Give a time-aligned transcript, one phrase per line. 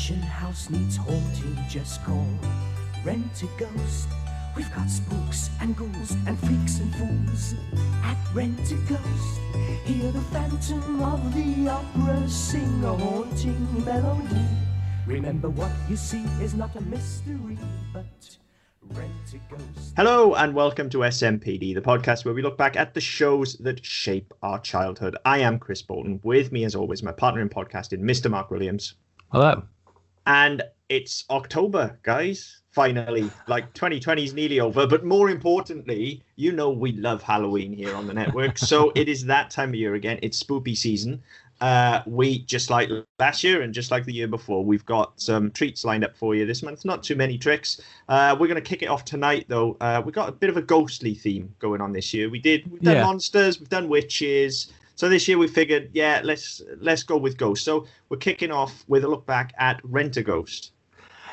[0.00, 2.26] mansion house needs haunting, just call
[3.04, 4.08] Rent a Ghost.
[4.56, 7.54] We've got spooks and ghouls and freaks and fools
[8.02, 9.40] at Rent a Ghost.
[9.84, 14.46] Hear the phantom of the opera sing a haunting melody.
[15.06, 17.58] Remember what you see is not a mystery,
[17.92, 18.38] but
[18.94, 19.92] Rentaghost.
[19.96, 23.84] Hello and welcome to SMPD, the podcast where we look back at the shows that
[23.84, 25.18] shape our childhood.
[25.26, 26.20] I am Chris Bolton.
[26.22, 28.30] With me, as always, my partner in podcasting, Mr.
[28.30, 28.94] Mark Williams.
[29.30, 29.62] Hello.
[30.26, 32.56] And it's October, guys.
[32.72, 37.96] Finally, like 2020 is nearly over, but more importantly, you know we love Halloween here
[37.96, 38.58] on the network.
[38.58, 40.20] so it is that time of year again.
[40.22, 41.20] It's spoopy season.
[41.60, 42.88] Uh, we just like
[43.18, 46.34] last year and just like the year before, we've got some treats lined up for
[46.34, 46.84] you this month.
[46.84, 47.80] Not too many tricks.
[48.08, 49.76] Uh, we're going to kick it off tonight, though.
[49.80, 52.30] Uh, we've got a bit of a ghostly theme going on this year.
[52.30, 53.04] We did we've done Yeah.
[53.04, 54.72] monsters, we've done witches.
[55.00, 57.64] So this year we figured, yeah, let's let's go with Ghost.
[57.64, 60.72] So we're kicking off with a look back at Rentaghost.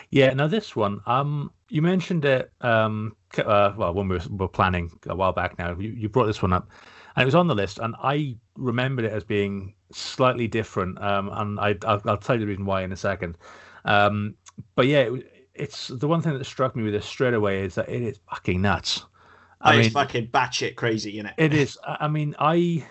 [0.09, 4.47] Yeah, now this one, um, you mentioned it, um, uh, well, when we were, were
[4.47, 6.69] planning a while back now, you, you brought this one up,
[7.17, 11.29] and it was on the list, and I remembered it as being slightly different, um,
[11.33, 13.37] and I, I'll, I'll tell you the reason why in a second.
[13.83, 14.35] Um,
[14.75, 17.75] but yeah, it, it's the one thing that struck me with this straight away is
[17.75, 19.05] that it is fucking nuts.
[19.59, 21.31] I it's mean, fucking batshit crazy, you know.
[21.35, 21.77] It is.
[21.85, 22.87] I mean, I,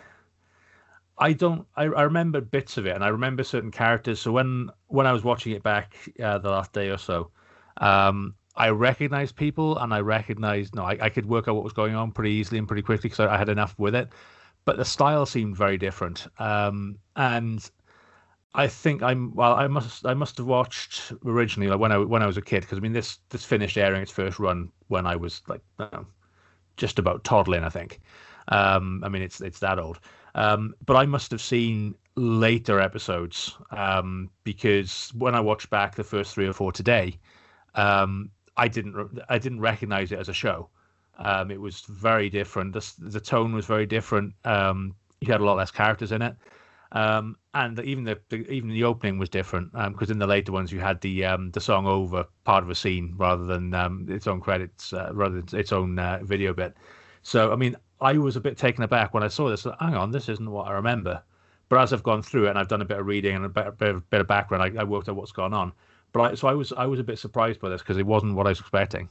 [1.19, 1.67] I don't.
[1.77, 4.21] I, I remember bits of it, and I remember certain characters.
[4.21, 7.31] So when when I was watching it back uh, the last day or so,
[7.79, 10.75] um, I recognized people, and I recognized.
[10.75, 13.09] No, I, I could work out what was going on pretty easily and pretty quickly
[13.09, 14.11] because I, I had enough with it.
[14.67, 17.69] But the style seemed very different, um, and
[18.55, 19.35] I think I'm.
[19.35, 20.05] Well, I must.
[20.07, 22.81] I must have watched originally like when I when I was a kid because I
[22.83, 25.63] mean this this finished airing its first run when I was like
[26.77, 28.01] just about toddling, I think.
[28.49, 30.01] Um, I mean, it's it's that old.
[30.37, 36.05] Um, but I must have seen later episodes um, because when I watched back the
[36.05, 37.19] first three or four today,
[37.75, 40.69] um, I didn't re- I didn't recognize it as a show.
[41.19, 42.75] Um, it was very different.
[42.75, 44.35] The, the tone was very different.
[44.45, 46.37] Um, you had a lot less characters in it,
[46.93, 50.71] um, and even the, the even the opening was different because in the later ones
[50.71, 54.27] you had the um, the song over part of a scene rather than um, its
[54.27, 56.77] own credits, uh, rather than its own uh, video bit.
[57.23, 59.67] So I mean, I was a bit taken aback when I saw this.
[59.81, 61.23] Hang on, this isn't what I remember.
[61.69, 63.49] But as I've gone through it and I've done a bit of reading and a
[63.49, 65.73] bit, bit, of, bit of background, I, I worked out what's gone on.
[66.13, 68.35] But I, so I was I was a bit surprised by this because it wasn't
[68.35, 69.09] what I was expecting.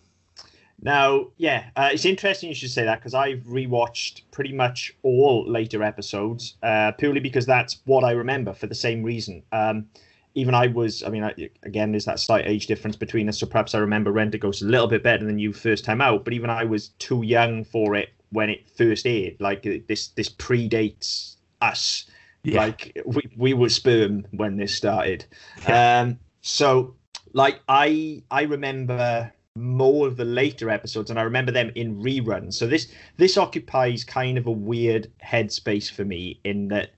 [0.82, 5.50] Now, yeah, uh, it's interesting you should say that because I've rewatched pretty much all
[5.50, 9.44] later episodes uh, purely because that's what I remember for the same reason.
[9.52, 9.88] Um,
[10.36, 13.46] even I was, I mean, I, again, there's that slight age difference between us, so
[13.46, 16.26] perhaps I remember Rentaghost a little bit better than you first time out.
[16.26, 19.38] But even I was too young for it when it first aired.
[19.40, 22.06] Like uh, this, this predates us.
[22.44, 22.60] Yeah.
[22.60, 25.26] Like we we were sperm when this started.
[25.68, 26.96] Um, so
[27.34, 32.54] like I I remember more of the later episodes and I remember them in reruns.
[32.54, 32.88] So this
[33.18, 36.92] this occupies kind of a weird headspace for me in that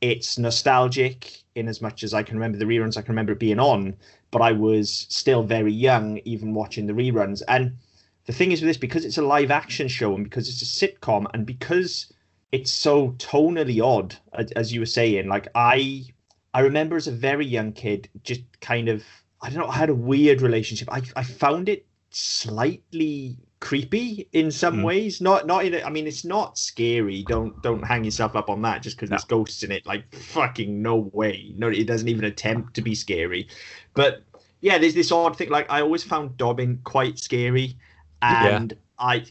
[0.00, 3.40] it's nostalgic in as much as I can remember the reruns, I can remember it
[3.40, 3.96] being on,
[4.30, 7.42] but I was still very young even watching the reruns.
[7.48, 7.76] And
[8.28, 10.66] the thing is with this, because it's a live action show and because it's a
[10.66, 12.12] sitcom and because
[12.52, 14.16] it's so tonally odd,
[14.54, 16.04] as, you were saying, like I
[16.52, 19.02] I remember as a very young kid just kind of
[19.40, 20.88] I don't know, I had a weird relationship.
[20.92, 24.84] I I found it slightly creepy in some Mm.
[24.84, 25.20] ways.
[25.22, 27.22] Not not in a, I mean it's not scary.
[27.22, 29.14] Don't don't hang yourself up on that just because No.
[29.14, 29.86] there's ghosts in it.
[29.86, 31.54] Like fucking no way.
[31.56, 33.48] No, it doesn't even attempt to be scary.
[33.94, 34.22] But
[34.60, 35.48] yeah, there's this odd thing.
[35.48, 37.78] Like I always found Dobbin quite scary,
[38.22, 38.56] Yeah.
[38.56, 39.24] and I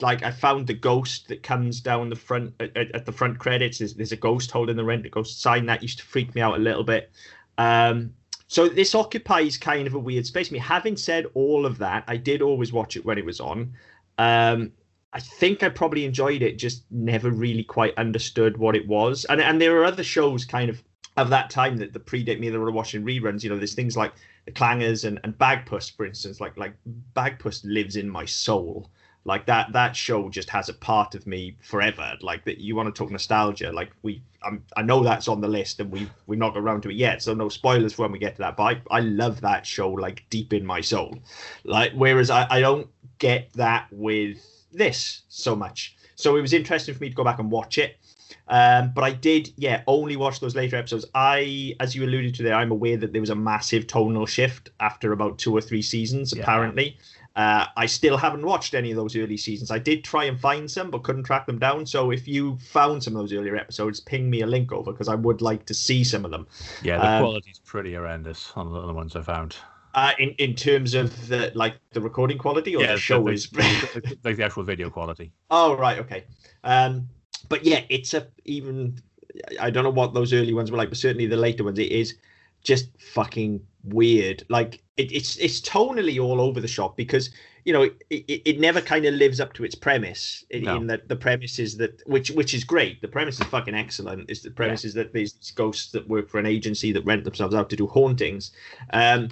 [0.00, 3.78] like I found the ghost that comes down the front at, at the front credits.
[3.78, 6.40] There's, there's a ghost holding the rent a ghost sign that used to freak me
[6.40, 7.10] out a little bit.
[7.58, 8.14] Um,
[8.46, 10.50] so this occupies kind of a weird space.
[10.50, 13.38] I mean, having said all of that, I did always watch it when it was
[13.40, 13.74] on.
[14.18, 14.72] Um,
[15.12, 19.24] I think I probably enjoyed it, just never really quite understood what it was.
[19.26, 20.82] And and there are other shows kind of
[21.16, 23.42] of that time that, that predate me that were watching reruns.
[23.42, 24.12] You know, there's things like
[24.46, 26.40] the Clangers and, and Bagpuss, for instance.
[26.40, 26.74] Like like
[27.14, 28.90] Bagpuss lives in my soul.
[29.24, 32.14] Like that that show just has a part of me forever.
[32.22, 33.70] Like that you want to talk nostalgia.
[33.70, 36.90] Like we I'm, I know that's on the list and we we've not around to
[36.90, 37.22] it yet.
[37.22, 38.56] So no spoilers for when we get to that.
[38.56, 41.18] But I, I love that show like deep in my soul.
[41.64, 44.38] Like whereas I, I don't get that with
[44.72, 45.96] this so much.
[46.14, 47.98] So it was interesting for me to go back and watch it.
[48.50, 51.06] Um, but I did, yeah, only watch those later episodes.
[51.14, 54.70] I, as you alluded to there, I'm aware that there was a massive tonal shift
[54.80, 56.42] after about two or three seasons, Yeah.
[56.42, 56.98] apparently.
[57.36, 59.70] Uh, I still haven't watched any of those early seasons.
[59.70, 61.86] I did try and find some, but couldn't track them down.
[61.86, 65.08] So if you found some of those earlier episodes, ping me a link over because
[65.08, 66.48] I would like to see some of them.
[66.82, 69.54] Yeah, the Um, quality's pretty horrendous on the ones I found.
[69.94, 73.30] Uh, in in terms of the like the recording quality or yeah, the show the,
[73.32, 73.48] is.
[74.24, 75.32] like the actual video quality.
[75.50, 76.24] Oh right, okay.
[76.64, 77.08] Um,
[77.50, 78.98] but yeah, it's a even.
[79.60, 81.92] I don't know what those early ones were like, but certainly the later ones, it
[81.92, 82.14] is
[82.64, 84.44] just fucking weird.
[84.48, 87.30] Like it, it's it's tonally all over the shop because
[87.64, 90.44] you know it, it, it never kind of lives up to its premise.
[90.50, 90.76] In, No.
[90.76, 93.00] in that the premise is that which which is great.
[93.02, 94.30] The premise is fucking excellent.
[94.30, 97.24] Is the premise is that there's these ghosts that work for an agency that rent
[97.24, 98.52] themselves out to do hauntings.
[98.92, 99.28] Um,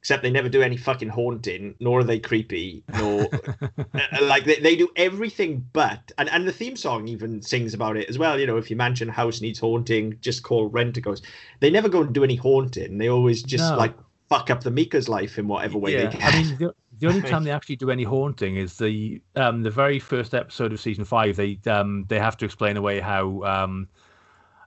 [0.00, 3.28] except they never do any fucking haunting, nor are they creepy, nor
[3.94, 7.96] uh, like they, they do everything but and, and the theme song even sings about
[7.96, 11.00] it as well you know if your mansion house needs haunting just call rent a
[11.00, 11.26] ghost
[11.60, 13.76] they never go and do any haunting they always just No.
[13.76, 13.94] like
[14.28, 17.06] fuck up the Meaker's life in whatever way yeah, they can I mean, the, the
[17.08, 20.80] only time they actually do any haunting is the um the very first episode of
[20.80, 21.36] season five.
[21.36, 23.88] They um they have to explain away how um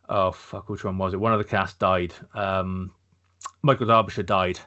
[0.10, 1.20] oh fuck which one was it?
[1.20, 2.14] One of the cast died.
[2.34, 2.92] Um,
[3.62, 4.60] Michael Darbyshire died,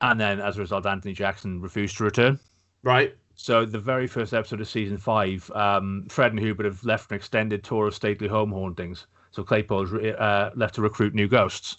[0.00, 2.38] and then as a result, Anthony Jackson refused to return.
[2.82, 7.10] right So the very first episode of season five, um, Fred and Hubert have left
[7.10, 9.06] an extended tour of stately home hauntings.
[9.30, 11.78] So Claypole's re- uh, left to recruit new ghosts,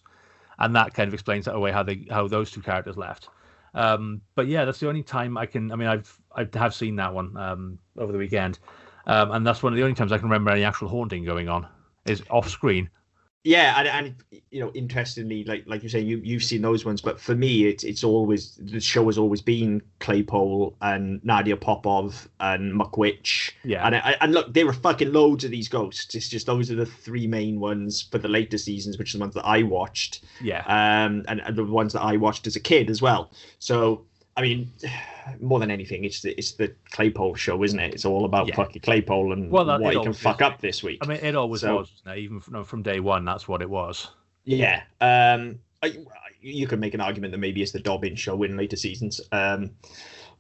[0.60, 3.30] and that kind of explains that away how they how those two characters left.
[3.74, 5.72] Um, but yeah, that's the only time I can.
[5.72, 8.60] I mean, I've I have seen that one um, over the weekend,
[9.08, 11.48] um, and that's one of the only times I can remember any actual haunting going
[11.48, 11.68] on
[12.06, 12.90] is off screen.
[13.46, 17.00] Yeah and, and you know interestingly like like you say you you've seen those ones
[17.00, 22.28] but for me it's it's always the show has always been claypole and nadia popov
[22.40, 26.16] and McWitch Yeah, And, I, and look, there are fucking loads of these ghosts.
[26.16, 29.24] It's just those are the three main ones for the later seasons, which are the
[29.24, 32.60] ones that I watched, yeah, um, and, and the ones that I watched as a
[32.60, 33.32] kid as well.
[33.60, 34.06] So,
[34.38, 34.72] I mean,
[35.42, 37.94] more than anything, it's the it's the Claypole show, isn't it?
[37.94, 38.56] It's all about Yeah.
[38.56, 40.46] fucking Claypole and Well, that- what it he can fuck is.
[40.46, 41.00] up this week.
[41.02, 42.18] I mean, it always So- was, it?
[42.18, 43.26] even from, from day one.
[43.26, 44.10] That's what it was.
[44.44, 44.84] Yeah.
[45.02, 45.98] Um, I,
[46.42, 49.20] you could make an argument that maybe it's the Dobbin show in later seasons.
[49.32, 49.72] Um,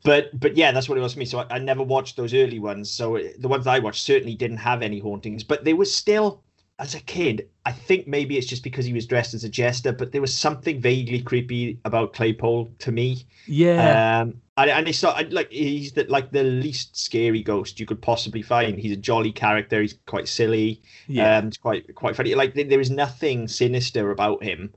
[0.03, 1.25] but but yeah, that's what it was for me.
[1.25, 2.91] So I, I never watched those early ones.
[2.91, 6.43] So the ones that I watched certainly didn't have any hauntings, but there was still,
[6.77, 9.93] as a kid, I think maybe it's just because he was dressed as a jester,
[9.93, 13.25] but there was something vaguely creepy about Claypole to me.
[13.45, 17.85] Yeah, Um, and, and it's not like he's the, like the least scary ghost you
[17.85, 18.77] could possibly find.
[18.77, 19.81] He's a jolly character.
[19.81, 20.81] He's quite silly.
[21.07, 21.37] yeah.
[21.37, 22.35] Um, it's quite quite funny.
[22.35, 24.73] Like there there is nothing sinister about him,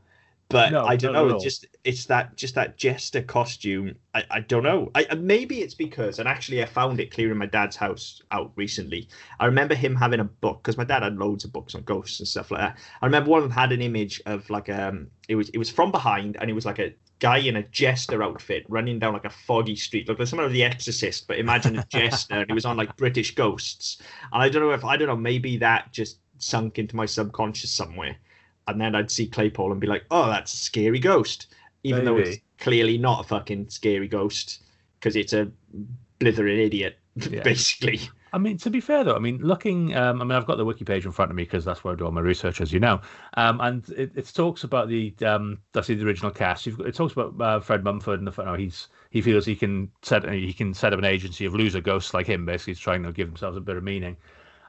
[0.49, 1.29] but No, I don't know.
[1.29, 3.95] It's just it's that just that jester costume.
[4.15, 4.91] I, I don't know.
[4.95, 9.09] I maybe it's because and actually I found it clearing my dad's house out recently.
[9.41, 12.21] I remember him having a book because my dad had loads of books on ghosts
[12.21, 12.79] and stuff like that.
[13.03, 15.71] I remember one of them had an image of like um it was it was
[15.71, 19.25] from behind and it was like a guy in a jester outfit running down like
[19.25, 22.55] a foggy street look like someone of the exorcist but imagine a jester and it
[22.55, 24.01] was on like british ghosts
[24.33, 27.73] and I don't know if I don't know, maybe that just sunk into my subconscious
[27.73, 28.17] somewhere.
[28.69, 31.47] And then I'd see Claypole and be like, oh, that's a scary ghost.
[31.85, 34.63] Even though it's clearly not a fucking scary ghost
[34.99, 35.51] because it's a
[36.19, 37.43] blithering idiot, Yeah.
[37.43, 38.01] basically.
[38.33, 40.65] I mean, to be fair though, I mean, looking, um, I mean, I've got the
[40.65, 42.73] wiki page in front of me because that's where I do all my research, as
[42.73, 43.01] you know.
[43.35, 46.67] Um, and it, it talks about the, um, that's the original cast.
[46.67, 49.47] You've, got- it talks about uh, Fred Mumford and the, you know, he's he feels
[49.47, 52.45] he can set he can set up an agency of loser ghosts like him.
[52.45, 54.17] Basically, trying to give themselves a bit of meaning.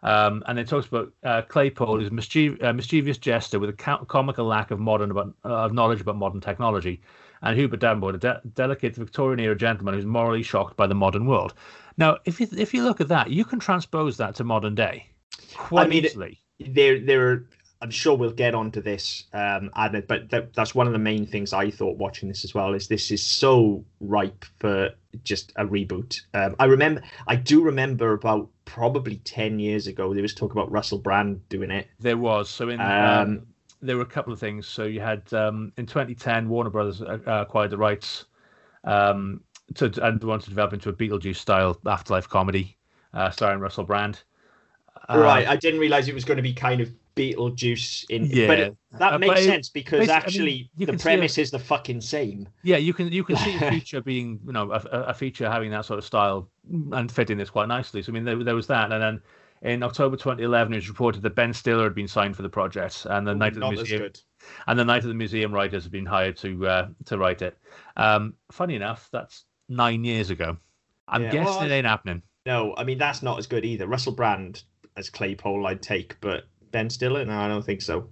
[0.04, 4.06] Um, and it talks about uh, Claypole is a uh, mischievous jester with a co-
[4.06, 7.01] comical lack of modern about uh, of knowledge about modern technology,
[7.41, 11.25] and Hubert Davenport, a de- delicate Victorian era gentleman who's morally shocked by the modern
[11.25, 11.53] world.
[11.98, 15.10] Now, if you if you look at that, you can transpose that to modern day
[15.56, 16.39] quite mean, easily.
[16.60, 17.46] There, there are.
[17.82, 21.53] I'm sure we'll get onto this, um, but that, that's one of the main things
[21.53, 22.74] I thought watching this as well.
[22.74, 24.89] Is this is so ripe for
[25.24, 26.20] just a reboot?
[26.34, 30.72] Um, I remember, I do remember about probably ten years ago there was talk about
[30.72, 31.88] Russell Brand doing it.
[32.00, 33.48] There was so in Um, um,
[33.82, 34.68] there were a couple of things.
[34.68, 38.26] So you had um, in 2010, Warner Brothers uh, acquired the rights
[38.84, 39.42] um,
[39.76, 42.78] to and wanted to develop into a Beetlejuice style afterlife comedy
[43.14, 44.22] uh, starring Russell Brand.
[45.10, 48.25] Uh, right, I didn't realize it was going to be kind of Beetlejuice in.
[48.25, 50.94] Yeah, but it, that Uh, makes but sense because basi- I mean, actually the see
[50.94, 52.48] a- premise is the fucking same.
[52.63, 55.72] Yeah, you can you can see a feature being you know a, a feature having
[55.72, 56.50] that sort of style
[56.92, 58.01] and fitting this quite nicely.
[58.01, 59.22] So I mean there, there was that, and then
[59.62, 63.06] in October 2011 it was reported that Ben Stiller had been signed for the project,
[63.10, 64.10] and the Night of the Museum
[64.68, 67.58] and the Night of the Museum writers had been hired to uh, to write it.
[67.98, 70.58] Um, funny enough, that's nine years ago.
[71.08, 72.24] I'm Yeah, guessing well, it ain't happening.
[72.46, 73.88] No, I mean that's not as good either.
[73.88, 74.63] Russell Brand
[74.96, 78.10] as Claypole, I'd take, but Ben Stiller, no, I don't think so.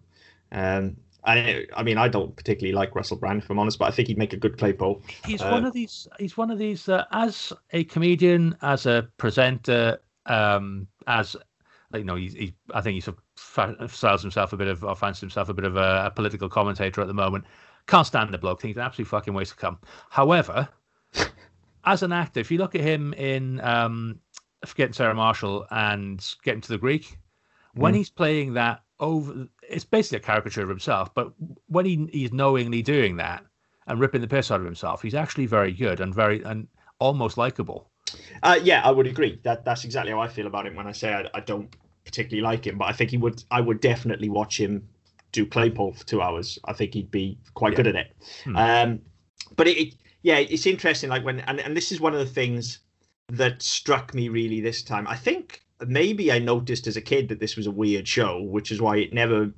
[0.51, 3.91] Um, I, I mean, I don't particularly like Russell Brand, if I'm honest, but I
[3.91, 5.01] think he'd make a good Claypole.
[5.25, 6.07] He's uh, one of these.
[6.19, 6.87] He's one of these.
[6.87, 11.35] Uh, as a comedian, as a presenter, um, as
[11.93, 13.17] you know, he's, he, I think he sort
[13.57, 16.49] of styles himself a bit of, or fancies himself a bit of a, a, political
[16.49, 17.45] commentator at the moment.
[17.87, 18.61] Can't stand the bloke.
[18.61, 19.79] Think he's an absolute fucking waste to come.
[20.09, 20.67] However,
[21.85, 24.19] as an actor, if you look at him in um,
[24.65, 27.17] Forgetting Sarah Marshall and Get Him to the Greek,
[27.77, 27.97] when mm.
[27.97, 31.13] he's playing that over, it's basically a caricature of himself.
[31.13, 31.31] But
[31.67, 33.43] when he, he's knowingly doing that
[33.87, 36.67] and ripping the piss out of himself, he's actually very good and very and
[36.99, 37.89] almost likable.
[38.43, 39.39] Uh, yeah, I would agree.
[39.43, 42.41] That that's exactly how I feel about him when I say I, I don't particularly
[42.41, 43.43] like him, but I think he would.
[43.51, 44.87] I would definitely watch him
[45.31, 46.57] do Claypole for two hours.
[46.65, 47.77] I think he'd be quite yeah.
[47.77, 48.15] good at it.
[48.45, 48.55] Hmm.
[48.55, 49.01] Um,
[49.55, 51.09] but it, it, yeah, it's interesting.
[51.09, 52.79] Like when and, and this is one of the things
[53.29, 55.07] that struck me really this time.
[55.07, 58.71] I think maybe I noticed as a kid that this was a weird show, which
[58.71, 59.51] is why it never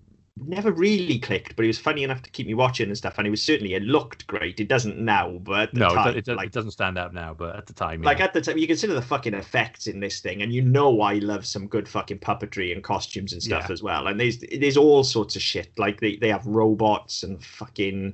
[0.48, 3.18] never really clicked, but it was funny enough to keep me watching and stuff.
[3.18, 4.60] And it was certainly it looked great.
[4.60, 7.34] It doesn't now, but no, time, it, it, like, it, doesn't stand out now.
[7.34, 10.20] But at the time, like at the time, you consider the fucking effects in this
[10.20, 13.74] thing, and you know I love some good fucking puppetry and costumes and stuff yeah.
[13.74, 14.08] as well.
[14.08, 15.78] And there's there's all sorts of shit.
[15.78, 18.14] Like they they have robots and fucking.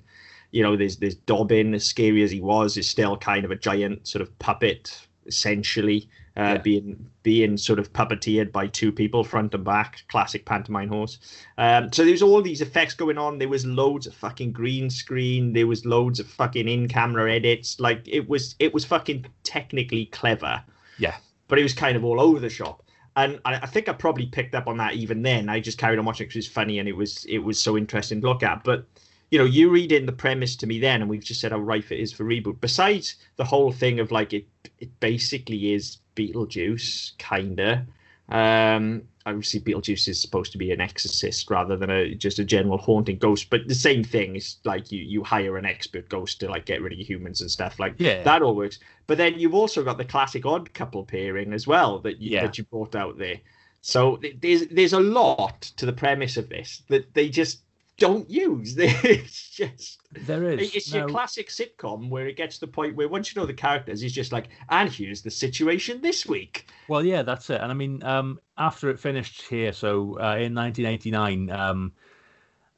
[0.52, 3.56] You know, there's there's Dobbin, as scary as he was, is still kind of a
[3.56, 6.58] giant sort of puppet, essentially uh, yeah.
[6.58, 11.18] being being sort of puppeteered by two people front and back, classic pantomime horse.
[11.58, 13.40] Um, so there's all these effects going on.
[13.40, 15.54] There was loads of fucking green screen.
[15.54, 17.80] There was loads of fucking in camera edits.
[17.80, 20.62] Like it was it was fucking technically clever.
[20.98, 21.16] Yeah,
[21.48, 22.84] but it was kind of all over the shop.
[23.16, 25.48] And I, I think I probably picked up on that even then.
[25.48, 27.78] I just carried on watching because it was funny and it was it was so
[27.78, 28.64] interesting to look at.
[28.64, 28.86] But
[29.32, 31.60] you know, you read in the premise to me then, and we've just said how
[31.60, 32.60] rife it is for reboot.
[32.62, 34.46] Besides the whole thing of like it,
[34.80, 37.86] it basically is Beetlejuice, kinda.
[38.30, 42.78] Um, obviously, Beetlejuice is supposed to be an exorcist rather than a just a general
[42.78, 43.50] haunting ghost.
[43.50, 46.82] But the same thing is like you you hire an expert ghost to like get
[46.82, 48.24] rid of humans and stuff like yeah.
[48.24, 48.80] that all works.
[49.08, 52.42] But then you've also got the classic odd couple pairing as well that you, yeah.
[52.44, 53.40] that you brought out there.
[53.82, 57.60] So there's there's a lot to the premise of this that they just
[57.98, 58.76] don't use.
[58.80, 60.76] It's just there is.
[60.76, 61.00] It's no...
[61.00, 64.04] your classic sitcom where it gets to the point where once you know the characters,
[64.04, 66.70] it's just like, and here's the situation this week.
[66.88, 67.62] Well, yeah, that's it.
[67.62, 71.50] And I mean, um, after it finished here, so uh, in 1989.
[71.52, 71.94] Um,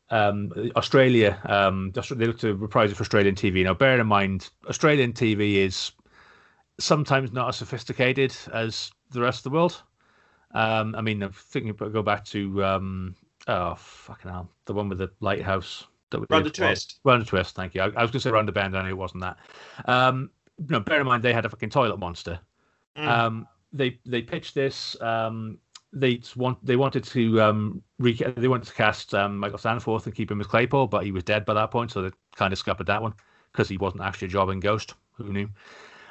[0.09, 3.65] um, Australia, um, they looked to reprise it for Australian TV.
[3.65, 5.91] Now, bear in mind, Australian TV is
[6.79, 9.83] sometimes not as sophisticated as the rest of the world.
[10.51, 13.15] Um, I mean, I'm thinking, go back to um,
[13.47, 14.49] Oh fucking hell!
[14.65, 15.87] The one with the lighthouse.
[16.09, 16.99] That round the twist.
[17.03, 17.55] Round the twist.
[17.55, 17.81] Thank you.
[17.81, 18.77] I, I was going to say round the bend.
[18.77, 19.37] I know it wasn't that.
[19.85, 20.29] Um,
[20.69, 22.39] know, bear in mind they had a fucking toilet monster.
[22.97, 23.07] Mm.
[23.07, 24.99] Um, they they pitched this.
[25.01, 25.59] Um,
[25.93, 30.15] they want they wanted to um re- they wanted to cast um, Michael Staniforth and
[30.15, 32.59] keep him as Claypole, but he was dead by that point, so they kind of
[32.59, 33.13] scuppered that one
[33.51, 34.93] because he wasn't actually a jobbing ghost.
[35.13, 35.49] Who knew?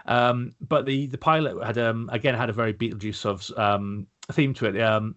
[0.07, 4.55] Um, but the the pilot had um again had a very Beetlejuice of um theme
[4.55, 4.81] to it.
[4.81, 5.17] Um,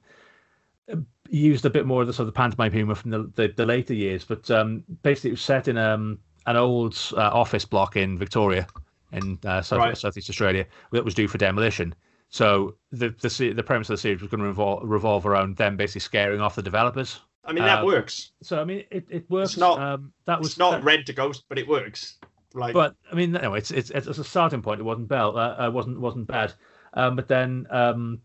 [1.29, 3.93] used a bit more of the sort of pantomime humor from the, the, the later
[3.93, 8.17] years, but um, basically it was set in um, an old uh, office block in
[8.17, 8.67] Victoria,
[9.11, 9.97] in uh, South, right.
[9.97, 11.93] Southeast Australia, that was due for demolition.
[12.29, 15.77] So the the the premise of the series was going to revolve, revolve around them
[15.77, 17.19] basically scaring off the developers.
[17.43, 18.31] I mean that uh, works.
[18.43, 19.51] So I mean it, it works.
[19.51, 22.19] It's not um, that was not that, Rentaghost, but it works.
[22.53, 24.79] Like, but I mean, no, it's it's it's a starting point.
[24.79, 25.23] It wasn't bad.
[25.23, 26.53] Uh, uh, wasn't wasn't bad.
[26.93, 28.21] Um, but then um,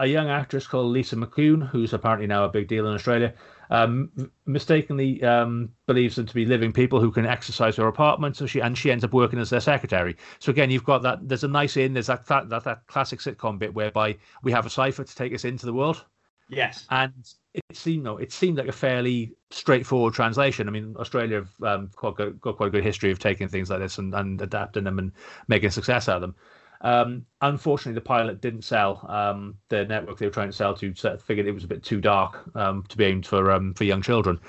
[0.00, 3.34] a young actress called Lisa McCune, who's apparently now a big deal in Australia,
[3.68, 4.10] um,
[4.46, 8.36] mistakenly um, believes them to be living people who can exercise her apartment.
[8.36, 10.16] So she and she ends up working as their secretary.
[10.38, 11.28] So again, you've got that.
[11.28, 11.92] There's a nice in.
[11.92, 15.34] There's that that that, that classic sitcom bit whereby we have a cipher to take
[15.34, 16.04] us into the world.
[16.48, 16.86] Yes.
[16.90, 17.12] And
[17.54, 20.66] it seemed no, it seemed like a fairly straightforward translation.
[20.66, 23.80] I mean, Australia have um, got, got quite a good history of taking things like
[23.80, 25.12] this and, and adapting them and
[25.46, 26.34] making a success out of them.
[26.82, 29.04] Um, unfortunately, the pilot didn't sell.
[29.08, 32.00] Um, the network they were trying to sell to figured it was a bit too
[32.00, 34.40] dark um, to be aimed for um, for young children.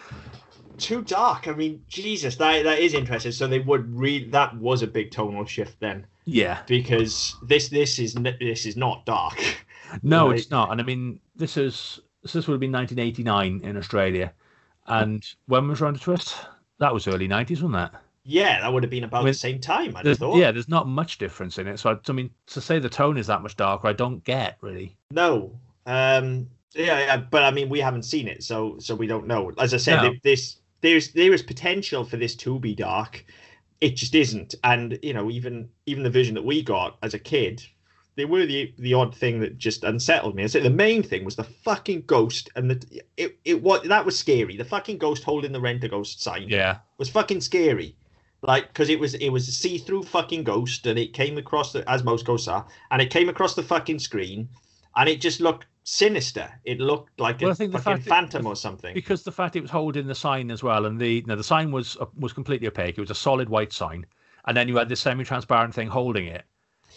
[0.78, 1.48] Too dark.
[1.48, 3.32] I mean, Jesus, that that is interesting.
[3.32, 6.08] So they would read that was a big tonal shift then.
[6.26, 9.40] Yeah, because this this is this is not dark.
[10.04, 10.72] No, it's not.
[10.72, 14.32] And I mean, this is this would have been 1989 in Australia,
[14.88, 16.36] and when was Round the Twist?
[16.80, 18.02] That was early 90s, wasn't that?
[18.24, 19.96] Yeah, that would have been about the same time.
[19.96, 20.38] I thought.
[20.38, 21.80] Yeah, there's not much difference in it.
[21.80, 24.58] So I, I, mean, to say the tone is that much darker, I don't get
[24.62, 24.96] really.
[25.12, 25.60] No.
[25.86, 26.48] Um.
[26.74, 29.52] Yeah, yeah, but I mean, we haven't seen it, so so we don't know.
[29.58, 30.14] As I said, no.
[30.24, 33.26] this there's there is potential for this to be dark.
[33.82, 37.20] It just isn't, and you know, even even the vision that we got as a
[37.20, 37.64] kid,
[38.16, 40.44] they were the the odd thing that just unsettled me.
[40.44, 44.06] I said the main thing was the fucking ghost and the it it what that
[44.06, 44.56] was scary.
[44.56, 46.78] The fucking ghost holding the rent a ghost sign Yeah.
[46.98, 47.96] was fucking scary.
[48.44, 51.74] Like because it was it was a see through fucking ghost and it came across
[51.74, 54.50] the as most ghosts are and it came across the fucking screen
[54.96, 56.50] and it just looked sinister.
[56.66, 58.94] It looked like Well, a think the fucking phantom or something.
[58.96, 61.44] because the fact it was holding the sign as well, and the you know, the
[61.44, 62.98] sign was uh, was completely opaque.
[62.98, 64.06] It was a solid white sign,
[64.46, 66.44] and then you had this semi-transparent thing holding it.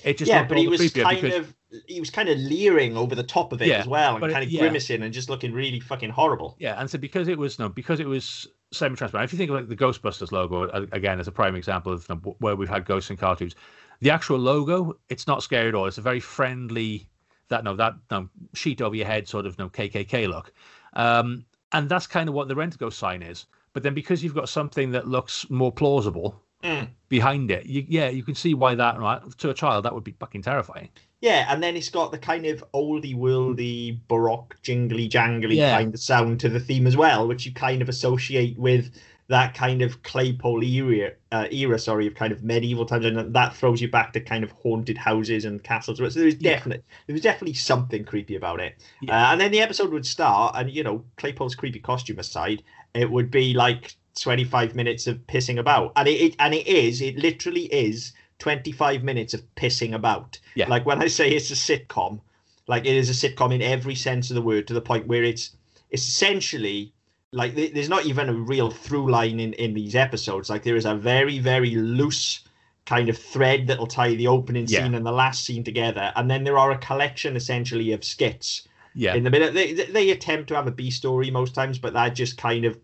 [0.02, 1.54] It just yeah, looked but he was kind because, of
[1.86, 4.30] he was kind of leering over the top of it Yeah, as well, and but
[4.30, 4.60] it- kind of yeah.
[4.60, 6.56] grimacing and just looking really fucking horrible.
[6.58, 9.24] yeah, and so because it was no because it was semi-transparent.
[9.24, 12.06] If you think of like the Ghostbusters logo again as a prime example of
[12.38, 13.54] where we've had ghosts in cartoons,
[14.00, 15.86] the actual logo it's not scary at all.
[15.86, 17.08] It's a very friendly
[17.48, 20.52] that no that no sheet over your head sort of no KKK look,
[20.94, 23.46] um, and that's kind of what the rent ghost sign is.
[23.72, 26.88] But then because you've got something that looks more plausible Mm.
[27.10, 30.02] behind it, you, yeah, you can see why that right to a child that would
[30.02, 30.88] be fucking terrifying.
[31.24, 35.70] Yeah, and then it's got the kind of oldie worldy, baroque, jingly jangly Yeah.
[35.70, 38.90] kind of sound to the theme as well, which you kind of associate with
[39.28, 43.56] that kind of Claypole era, uh, era, sorry, of kind of medieval times, and that
[43.56, 45.96] throws you back to kind of haunted houses and castles.
[45.96, 46.56] So there was Yeah.
[46.56, 48.74] definitely there was definitely something creepy about it.
[49.00, 49.14] Yeah.
[49.28, 52.62] Uh, and then the episode would start, and you know, Claypole's creepy costume aside,
[52.94, 57.00] it would be like 25 minutes of pissing about, and it, it and it is,
[57.00, 60.38] it literally is 25 minutes of pissing about.
[60.54, 60.68] Yeah.
[60.68, 62.20] Like when I say it's a sitcom,
[62.66, 65.22] like it is a sitcom in every sense of the word, to the point where
[65.24, 65.56] it's
[65.92, 66.92] essentially
[67.32, 70.48] like there's not even a real through line in in these episodes.
[70.50, 72.40] Like there is a very very loose
[72.86, 74.82] kind of thread that'll tie the opening Yeah.
[74.82, 78.68] scene and the last scene together, and then there are a collection essentially of skits
[78.94, 79.50] Yeah, in the middle.
[79.52, 82.64] They they they attempt to have a B story most times, but that just kind
[82.64, 82.78] of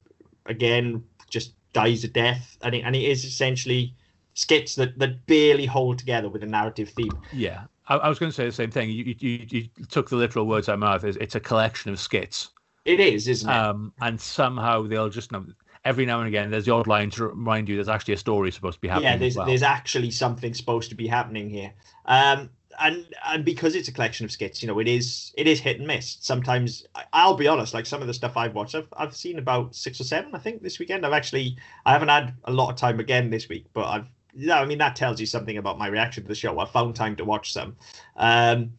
[0.46, 3.94] again just dies a death, and it, and it is essentially
[4.34, 7.10] skits that that barely hold together with a narrative theme.
[7.32, 7.62] yeah.
[7.88, 8.88] I, I was going to say the same thing.
[8.90, 11.02] You, you you took the literal words out of my mouth.
[11.04, 12.50] It's, it's a collection of skits,
[12.84, 13.52] It is, isn't it?
[13.52, 15.44] um, and somehow they'll just know.
[15.84, 18.52] Every now and again, there's the odd line to remind you there's actually a story
[18.52, 19.10] supposed to be happening.
[19.12, 19.46] yeah, there's well.
[19.46, 21.72] there's actually something supposed to be happening here.
[22.04, 25.58] Um, and and because it's a collection of skits, you know, it is it is
[25.58, 26.18] hit and miss.
[26.20, 29.74] Sometimes I'll be honest, like some of the stuff I've watched, I've I've seen about
[29.74, 31.04] six or seven, I think, this weekend.
[31.04, 34.60] I've actually I haven't had a lot of time again this week, but I've yeah,
[34.60, 36.58] I mean that tells you something about my reaction to the show.
[36.58, 37.76] I found time to watch some.
[38.16, 38.72] Um,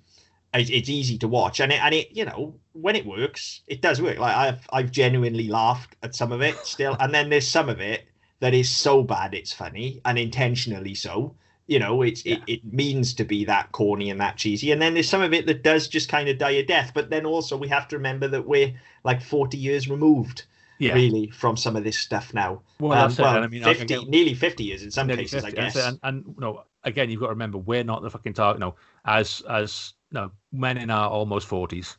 [0.53, 3.81] it, it's easy to watch, and it and it you know when it works, it
[3.81, 4.17] does work.
[4.19, 7.79] Like I've I've genuinely laughed at some of it still, and then there's some of
[7.79, 8.07] it
[8.39, 11.35] that is so bad it's funny and intentionally so.
[11.67, 14.93] You know, it's it, it means to be that corny and that cheesy, and then
[14.93, 16.91] there's some of it that does just kind of die a death.
[16.93, 18.73] But then also we have to remember that we're
[19.05, 20.43] like 40 years removed,
[20.81, 20.93] yeah.
[20.93, 22.61] really, from some of this stuff now.
[22.79, 23.21] Well, Um, that's it.
[23.21, 25.63] well, And I mean, I- 50, again, nearly 50 years in some cases, 50, I
[25.63, 25.75] guess.
[25.75, 28.59] And, and no, again, you've got to remember we're not the fucking target.
[28.59, 31.97] No, as as no men in our almost forties,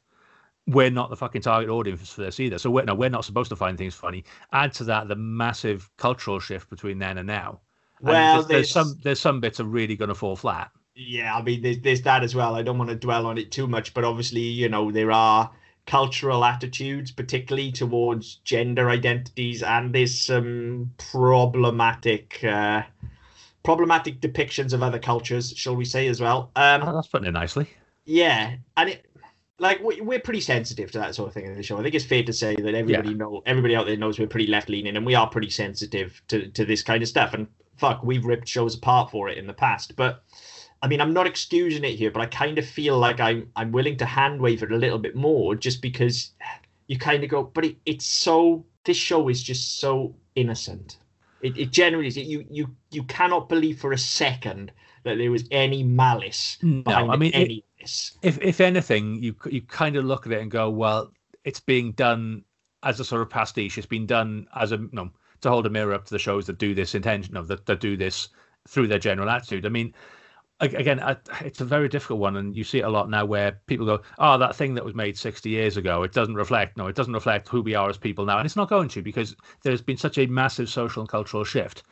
[0.67, 2.59] we're not the fucking target audience for this either.
[2.59, 4.25] So we're no, we're not supposed to find things funny.
[4.53, 7.61] Add to that the massive cultural shift between then and now.
[8.01, 10.71] And Well, there's, there's there's- some there's some bits are really going to fall flat.
[10.95, 12.55] Yeah, I mean, there's, there's that as well.
[12.55, 15.51] I don't want to dwell on it too much, but obviously, you know, there are
[15.87, 22.83] cultural attitudes, particularly towards gender identities, and there's some problematic, uh,
[23.63, 26.51] problematic depictions of other cultures, shall we say, as well.
[26.57, 27.69] Um, Oh, that's putting it nicely.
[28.05, 29.07] yeah, and it,
[29.59, 31.79] like we, we're pretty sensitive to that sort of thing in the show.
[31.79, 34.49] I think it's fair to say that everybody know everybody out there knows we're pretty
[34.49, 37.35] left leaning, and we are pretty sensitive to to this kind of stuff.
[37.35, 40.23] And fuck, we've ripped shows apart for it in the past, but.
[40.83, 43.73] I mean, I'm not excusing it here, but I kind of feel like I'm I'm
[43.73, 46.33] willing to hand wave it a little bit more, just because
[46.89, 50.99] you kind of go, but it, it's so this show is just so innocent.
[51.41, 52.17] It, it generally is.
[52.17, 54.73] You you you cannot believe for a second
[55.05, 58.13] that there was any malice No, behind I mean, any it, of this.
[58.23, 61.13] if if anything, you you kind of look at it and go, well,
[61.45, 62.45] it's being done
[62.83, 63.79] as a sort of pastiche.
[63.79, 66.47] It's been done as a you know, to hold a mirror up to the shows
[66.47, 68.29] that do this intention of that that do this
[68.69, 69.67] through their general attitude.
[69.67, 69.95] I mean,
[70.67, 73.61] again, I, it's a very difficult one, and you see it a lot now where
[73.67, 76.77] people go, "Oh, that thing that was made 60 years ago, it doesn't reflect.
[76.77, 79.03] No, it doesn't reflect who we are as people now, and it's not going to
[79.03, 81.83] because there's been such a massive social and cultural shift.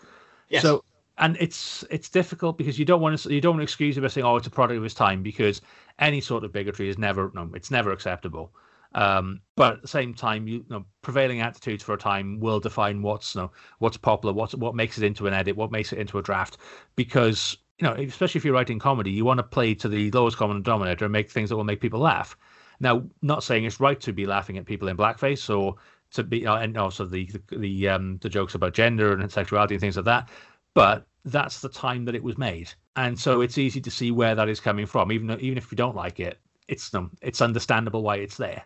[0.48, 0.62] Yes.
[0.62, 0.84] So,
[1.18, 4.00] and it's it's difficult because you don't want to you don't want to excuse it
[4.00, 5.60] by saying, "Oh, it's a product of its time," because
[5.98, 8.52] any sort of bigotry is never no, it's never acceptable.
[8.94, 12.58] Um, but at the same time, you, you know, prevailing attitudes for a time will
[12.58, 15.92] define what's you know, what's popular, what's what makes it into an edit, what makes
[15.92, 16.58] it into a draft,
[16.96, 20.36] because you know, especially if you're writing comedy, you want to play to the lowest
[20.36, 22.36] common denominator and make things that will make people laugh.
[22.78, 25.76] Now, not saying it's right to be laughing at people in blackface or
[26.12, 29.74] to be, uh, and also the the the, um, the jokes about gender and sexuality
[29.74, 30.28] and things like that,
[30.74, 34.34] but that's the time that it was made, and so it's easy to see where
[34.34, 35.12] that is coming from.
[35.12, 36.38] Even even if you don't like it,
[36.68, 38.62] it's um, it's understandable why it's there.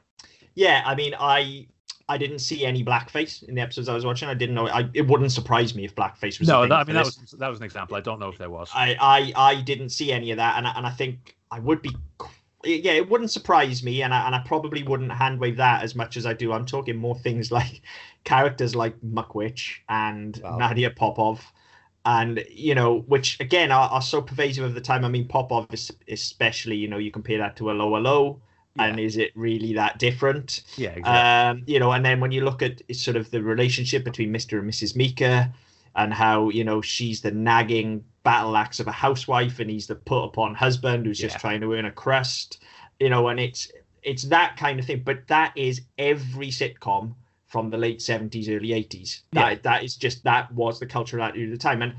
[0.55, 1.67] Yeah, I mean, I
[2.09, 4.29] I didn't see any blackface in the episodes I was watching.
[4.29, 4.69] I didn't know.
[4.69, 6.49] I, it wouldn't surprise me if blackface was.
[6.49, 7.97] No, that, I mean that was that was an example.
[7.97, 8.71] I don't know if there was.
[8.75, 11.81] I I, I didn't see any of that, and I, and I think I would
[11.81, 11.97] be.
[12.63, 16.17] Yeah, it wouldn't surprise me, and I and I probably wouldn't handwave that as much
[16.17, 16.53] as I do.
[16.53, 17.81] I'm talking more things like
[18.25, 20.59] characters like McWitch and wow.
[20.59, 21.43] Nadia Popov,
[22.05, 25.07] and you know, which again are, are so pervasive of the time.
[25.07, 26.77] I mean, Popov is especially.
[26.77, 28.43] You know, you compare that to a lower low
[28.77, 28.85] yeah.
[28.85, 30.63] and is it really that different?
[30.77, 31.61] Yeah, exactly.
[31.61, 34.59] Um, you know, and then when you look at sort of the relationship between Mr.
[34.59, 34.97] and Mrs.
[34.97, 35.53] Meaker
[35.97, 39.95] and how, you know, she's the nagging battle axe of a housewife and he's the
[39.95, 42.63] put upon husband who's just trying to earn a crust,
[42.99, 43.71] you know, and it's
[44.03, 45.03] it's that kind of thing.
[45.05, 47.15] But that is every sitcom
[47.47, 49.21] from the late 70s, early 80s.
[49.33, 49.59] That yeah.
[49.63, 51.83] that is just that was the cultural attitude at the time.
[51.83, 51.95] And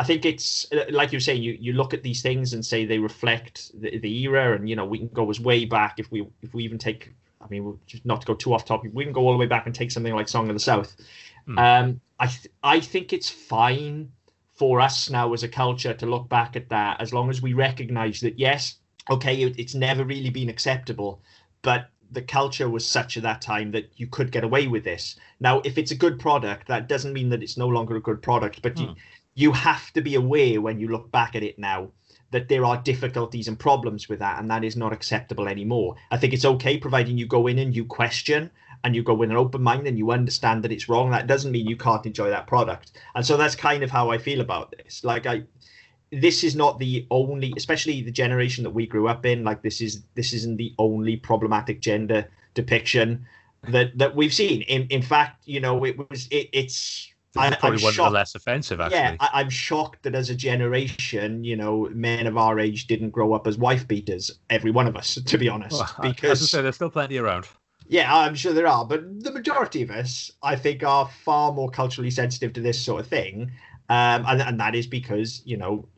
[0.00, 1.42] I think it's like you're saying.
[1.42, 4.74] You you look at these things and say they reflect the, the era, and you
[4.74, 7.12] know we can go as way back if we if we even take.
[7.38, 9.44] I mean, just not to go too off topic, we can go all the way
[9.46, 10.96] back and take something like Song of the South.
[11.46, 11.58] Mm.
[11.58, 14.10] Um, I th- I think it's fine
[14.54, 17.52] for us now as a culture to look back at that as long as we
[17.52, 18.76] recognize that yes,
[19.10, 21.20] okay, it, it's never really been acceptable,
[21.60, 25.16] but the culture was such at that time that you could get away with this.
[25.40, 28.20] Now, if it's a good product, that doesn't mean that it's no longer a good
[28.22, 28.80] product, but mm.
[28.80, 28.92] you, hmm
[29.40, 31.90] you have to be aware when you look back at it now
[32.30, 35.96] that there are difficulties and problems with that, and that is not acceptable anymore.
[36.10, 38.50] I think it's okay providing you go in and you question
[38.84, 41.10] and you go with an open mind and you understand that it's wrong.
[41.10, 42.92] That doesn't mean you can't enjoy that product.
[43.14, 45.04] And so that's kind of how I feel about this.
[45.04, 45.42] Like I
[46.12, 49.80] this is not the only especially the generation that we grew up in, like this
[49.80, 53.26] is this isn't the only problematic gender depiction
[53.68, 54.62] that that we've seen.
[54.62, 58.06] In in fact, you know, it was it, it's I, probably I'm one shocked.
[58.06, 58.98] of the less offensive, actually.
[58.98, 63.10] Yeah, I, am shocked that as a generation, you know, men of our age didn't
[63.10, 64.32] grow up as wife beaters.
[64.50, 67.18] Every one of us, to be honest, well, because as I say, there's still plenty
[67.18, 67.46] around.
[67.86, 71.70] Yeah, I'm sure there are, but the majority of us, I think, are far more
[71.70, 73.52] culturally sensitive to this sort of thing,
[73.88, 75.88] um, and and that is because you know,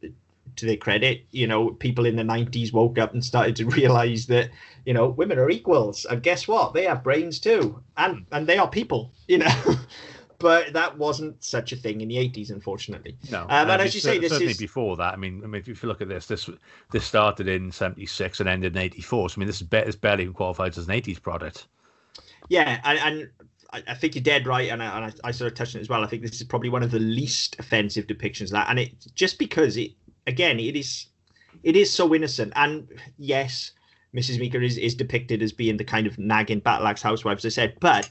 [0.57, 4.27] to their credit, you know, people in the 90s woke up and started to realize
[4.27, 4.51] that
[4.87, 6.75] you know women are equals, and guess what?
[6.75, 9.55] They have brains too, and and they are people, you know.
[10.43, 13.17] but that wasn't such a thing in the 80s, unfortunately.
[13.31, 15.15] No, um, and, and as you say, this certainly is before that.
[15.15, 16.51] I mean, I mean, if you look at this, this
[16.91, 19.31] this started in 76 and ended in 84.
[19.31, 21.69] So I mean, this is, be- barely qualified as an 80s product.
[22.49, 22.99] Yeah, and,
[23.73, 25.83] and I think you're dead right, and I, and I, sort of touched on it
[25.83, 26.03] as well.
[26.03, 28.93] I think this is probably one of the least offensive depictions of that, and it
[29.15, 29.93] just because it
[30.27, 31.07] again it is
[31.63, 33.71] it is so innocent, and yes,
[34.15, 34.41] Mrs.
[34.41, 37.49] Meaker is, is depicted as being the kind of nagging battle axe housewife, as I
[37.49, 38.11] said, but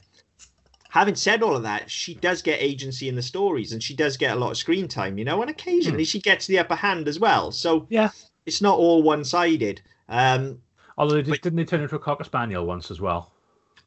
[0.92, 4.18] having said all of that, she does get agency in the stories and she does
[4.18, 6.08] get a lot of screen time, you know, and occasionally hmm.
[6.08, 7.50] she gets the upper hand as well.
[7.50, 8.10] So yeah,
[8.44, 9.80] it's not all one sided.
[10.10, 10.60] Um,
[10.98, 13.32] Although they, but, didn't they turn into a cocker spaniel once as well?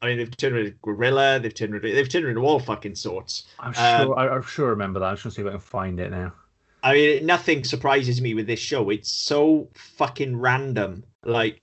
[0.02, 1.38] I mean, they've turned into gorilla.
[1.38, 3.46] They've turned into they've turned into all fucking sorts.
[3.60, 3.84] I'm sure.
[3.84, 4.70] Um, I, am sure.
[4.70, 5.06] Remember that.
[5.06, 6.32] I'm just gonna see if I can find it now.
[6.82, 8.90] I mean, nothing surprises me with this show.
[8.90, 11.04] It's so fucking random.
[11.24, 11.62] Like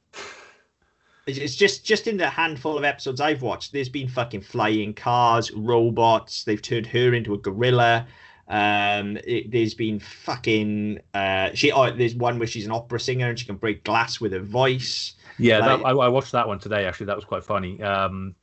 [1.26, 5.52] it's just just in the handful of episodes I've watched, there's been fucking flying cars,
[5.52, 6.44] robots.
[6.44, 8.08] They've turned her into a gorilla.
[8.48, 11.72] Um, it, there's been fucking uh, she.
[11.72, 14.42] Oh, there's one where she's an opera singer and she can break glass with her
[14.42, 15.14] voice.
[15.40, 16.86] Yeah, like, that, I, I, watched that one today.
[16.86, 17.82] Actually, that was quite funny.
[17.82, 18.36] Um,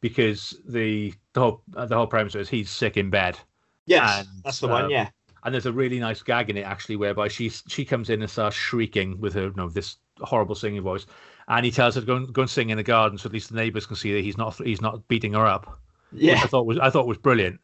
[0.00, 3.38] because the the whole the whole premise is he's sick in bed.
[3.86, 4.84] Yes, and, that's the one.
[4.84, 5.08] Um, yeah.
[5.42, 8.30] And there's a really nice gag in it actually, whereby she she comes in and
[8.30, 11.06] starts shrieking with her, you know, this horrible singing voice,
[11.48, 13.32] and he tells her to go and, go and sing in the garden so at
[13.32, 15.80] least the neighbors can see that he's not he's not beating her up.
[16.12, 17.60] Yeah, I thought was I thought was brilliant.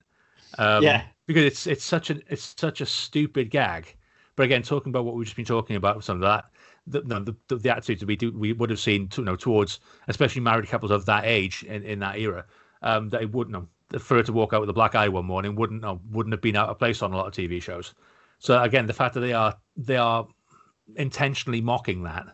[0.58, 3.96] Um, yeah, because it's it's such a it's such a stupid gag.
[4.34, 6.46] But again, talking about what we've just been talking about, some of that,
[6.86, 9.80] the the, the, the attitudes we do we would have seen, to, you know, towards
[10.08, 12.44] especially married couples of that age in, in that era,
[12.82, 15.26] um, that it wouldn't have, for her to walk out with a black eye one
[15.26, 17.94] morning wouldn't know, wouldn't have been out of place on a lot of TV shows.
[18.38, 20.26] So again, the fact that they are they are
[20.96, 22.26] intentionally mocking that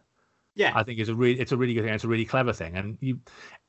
[0.59, 1.94] yeah, I think it's a really it's a really good thing.
[1.94, 3.21] It's a really clever thing, and you,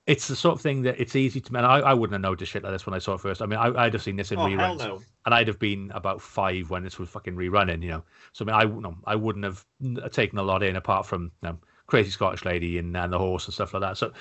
[0.07, 1.55] it's the sort of thing that it's easy to.
[1.55, 3.43] And I, I wouldn't have noticed shit like this when I saw it first.
[3.43, 4.99] I mean, I, would have seen this in oh, reruns, no.
[5.27, 7.83] and I'd have been about five when this was fucking rerunning.
[7.83, 9.63] You know, so I mean, I no, I wouldn't have
[10.11, 13.45] taken a lot in apart from you know, Crazy Scottish Lady and, and the horse
[13.45, 13.97] and stuff like that.
[13.99, 14.11] So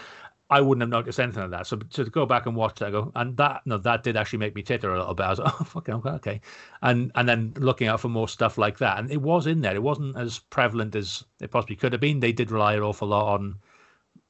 [0.51, 1.67] I wouldn't have noticed anything like that.
[1.67, 4.55] So to go back and watch that, go and that no, that did actually make
[4.55, 5.25] me titter a little bit.
[5.25, 6.41] I was like, oh fucking okay, okay,
[6.83, 9.75] and and then looking out for more stuff like that, and it was in there.
[9.75, 12.21] It wasn't as prevalent as it possibly could have been.
[12.21, 13.57] They did rely an awful lot on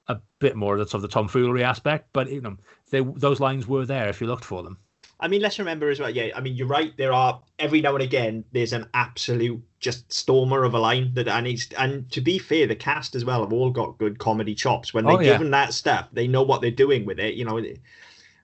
[0.09, 2.57] a bit more of the, sort of the tomfoolery aspect, but you know,
[2.91, 4.79] they, those lines were there if you looked for them.
[5.21, 6.11] I mean, let's remember as well.
[6.11, 6.97] Yeah, I mean, you're right.
[6.97, 11.29] There are every now and again there's an absolute just stormer of a line that
[11.29, 14.55] and it's and to be fair, the cast as well have all got good comedy
[14.55, 14.93] chops.
[14.93, 15.33] When they Oh, yeah.
[15.33, 17.35] give them that stuff, they know what they're doing with it.
[17.35, 17.59] You know,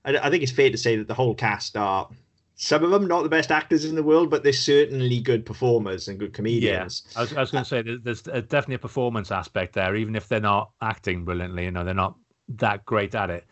[0.04, 2.08] I, I think it's fair to say that the whole cast are
[2.56, 6.06] some of them not the best actors in the world, but they're certainly good performers
[6.06, 7.02] and good comedians.
[7.16, 10.28] I was, I was going to say there's, definitely a performance aspect there, even if
[10.28, 11.64] they're not acting brilliantly.
[11.64, 12.16] You know, they're not
[12.50, 13.44] that great at it.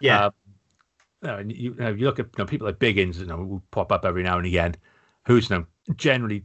[0.00, 0.30] Yeah, Uh,
[1.22, 3.26] you, know, and you, you, know, you look at you know, people like Biggins, you
[3.26, 4.74] know, who pop up every now and again,
[5.26, 6.44] who's you know, generally,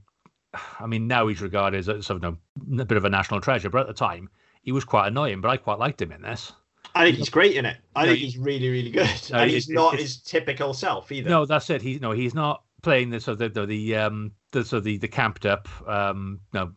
[0.79, 2.37] I mean, now he's regarded as a, sort of
[2.69, 4.29] know, a bit of a national treasure, but at the time
[4.61, 5.41] he was quite annoying.
[5.41, 6.51] But I quite liked him in this.
[6.95, 7.77] I think he's great in it.
[7.95, 10.73] I No, think he's really, really good, No, and he's it- not it's- his typical
[10.73, 11.29] self either.
[11.29, 11.81] No, that's it.
[11.81, 14.83] He's no, he's not playing the sort of the, the, the um the sort of
[14.83, 16.71] the, the camped up um no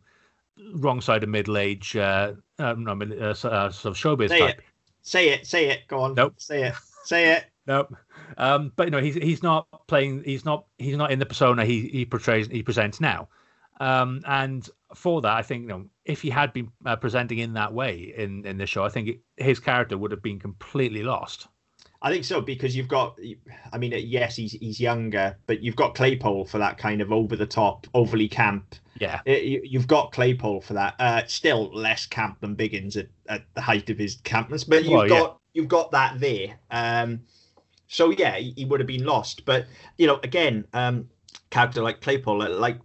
[0.75, 4.59] wrong side of middle age uh, um, no, uh, sort of showbiz Say type.
[4.59, 4.65] it.
[5.03, 5.47] Say it.
[5.47, 5.81] Say it.
[5.89, 6.15] Go on.
[6.15, 6.35] Nope.
[6.39, 6.75] Say it.
[7.05, 7.45] Say it.
[7.69, 7.97] Nope.
[8.39, 10.23] Um, but you know, he's he's not playing.
[10.23, 13.27] He's not he's not in the persona he he portrays he presents now.
[13.81, 17.53] Um, and for that, I think you know if he had been uh, presenting in
[17.55, 21.03] that way in in the show, I think it, his character would have been completely
[21.03, 21.49] lost.
[22.03, 23.19] I think so because you've got.
[23.73, 27.37] I mean, yes, he's he's younger, but you've got Claypole for that kind of over
[27.37, 28.77] the top, overly camp.
[28.99, 29.21] Yeah.
[29.27, 30.95] Uh, you- You've got Claypole for that.
[30.99, 34.93] Uh, still less camp than Biggins at, at the height of his campness, but you've
[34.93, 35.21] Well, yeah.
[35.21, 36.59] got you've got that there.
[36.71, 37.21] Um,
[37.89, 39.45] so yeah, he, he would have been lost.
[39.45, 39.67] But
[39.99, 41.09] you know, again, um,
[41.51, 42.79] character like Claypole, like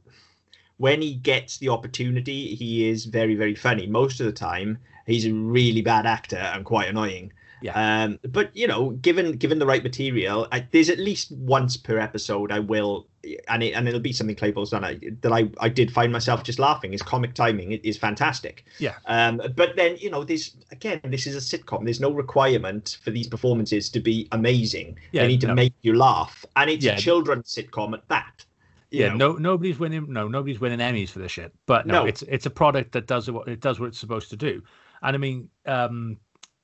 [0.81, 3.85] when he gets the opportunity, he is very very funny.
[3.85, 7.31] Most of the time, he's a really bad actor and quite annoying.
[7.61, 7.73] Yeah.
[8.03, 11.99] Um, but you know, given given the right material, I, there's at least once per
[11.99, 13.05] episode I will,
[13.47, 16.43] and it and it'll be something Claypole's done I, that I I did find myself
[16.43, 16.91] just laughing.
[16.91, 18.65] His comic timing is fantastic.
[18.79, 18.95] Yeah.
[19.05, 21.83] Um, but then you know, this again, this is a sitcom.
[21.83, 24.97] There's no requirement for these performances to be amazing.
[25.11, 25.53] Yeah, they need to no.
[25.53, 26.95] make you laugh, and it's Yeah.
[26.95, 28.45] a children's sitcom at that.
[28.91, 29.33] Yeah, know.
[29.33, 30.11] no, nobody's winning.
[30.11, 31.53] No, nobody's winning Emmys for this shit.
[31.65, 32.05] But no, No.
[32.05, 34.61] it's it's a product that does what it does what it's supposed to do.
[35.01, 36.17] And I mean, um,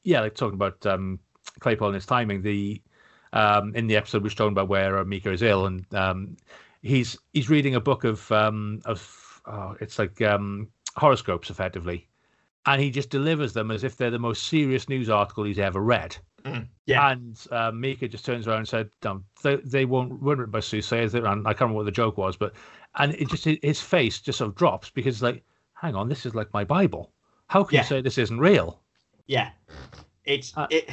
[0.04, 1.20] yeah, like talking about um,
[1.60, 2.42] Claypole and his timing.
[2.42, 2.82] The
[3.34, 6.38] um, in the episode we are talking about where uh, Meaker is ill, and um,
[6.82, 12.08] he's he's reading a book of um, of oh, it's like um, horoscopes effectively,
[12.66, 15.82] and he just delivers them as if they're the most serious news article he's ever
[15.82, 16.18] read.
[16.86, 17.12] Yeah.
[17.12, 20.60] And uh, Meaker just turns around and said, um, they, they won't, weren't written by
[20.62, 21.14] soothsayers.
[21.16, 22.54] And I can't remember what the joke was, but,
[22.96, 26.34] and it just, his face just sort of drops because, like, hang on, this is
[26.36, 27.12] like my Bible.
[27.48, 27.82] How can Yeah.
[27.82, 28.82] you say this isn't real?
[29.28, 29.50] Yeah.
[30.26, 30.90] It's Uh, it.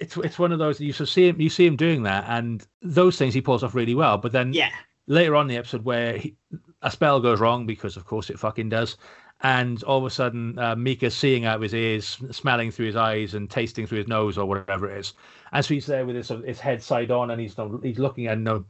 [0.00, 2.24] It's it's one of those you sort of see him you see him doing that,
[2.28, 4.16] and those things he pulls off really well.
[4.16, 4.70] But then Yeah.
[5.08, 6.36] later on in the episode where he,
[6.82, 8.96] a spell goes wrong because of course it fucking does
[9.42, 12.96] and all of a sudden uh, Meaker's seeing out of his ears smelling through his
[12.96, 15.12] eyes and tasting through his nose or whatever it is
[15.52, 18.26] and so he's there with his, his head side on and he's you he's looking
[18.26, 18.64] at no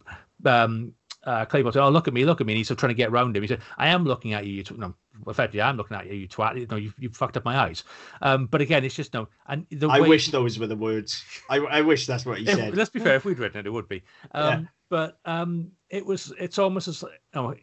[0.44, 0.92] um
[1.24, 2.94] uh said, oh look at me look at me and he's sort of trying to
[2.94, 4.94] get around him he said I am looking at you you no
[5.26, 7.82] effectively I'm looking at you you twat you know you've, you've fucked up my eyes
[8.22, 11.24] um but again it's just no and the I way wish those were the words.
[11.50, 12.76] I, I wish that's what he if- said.
[12.76, 14.02] let's be fair, if we'd written it, it would be.
[14.32, 14.68] Um, Yeah.
[14.90, 16.32] But um, it was.
[16.40, 17.54] It's almost as you know,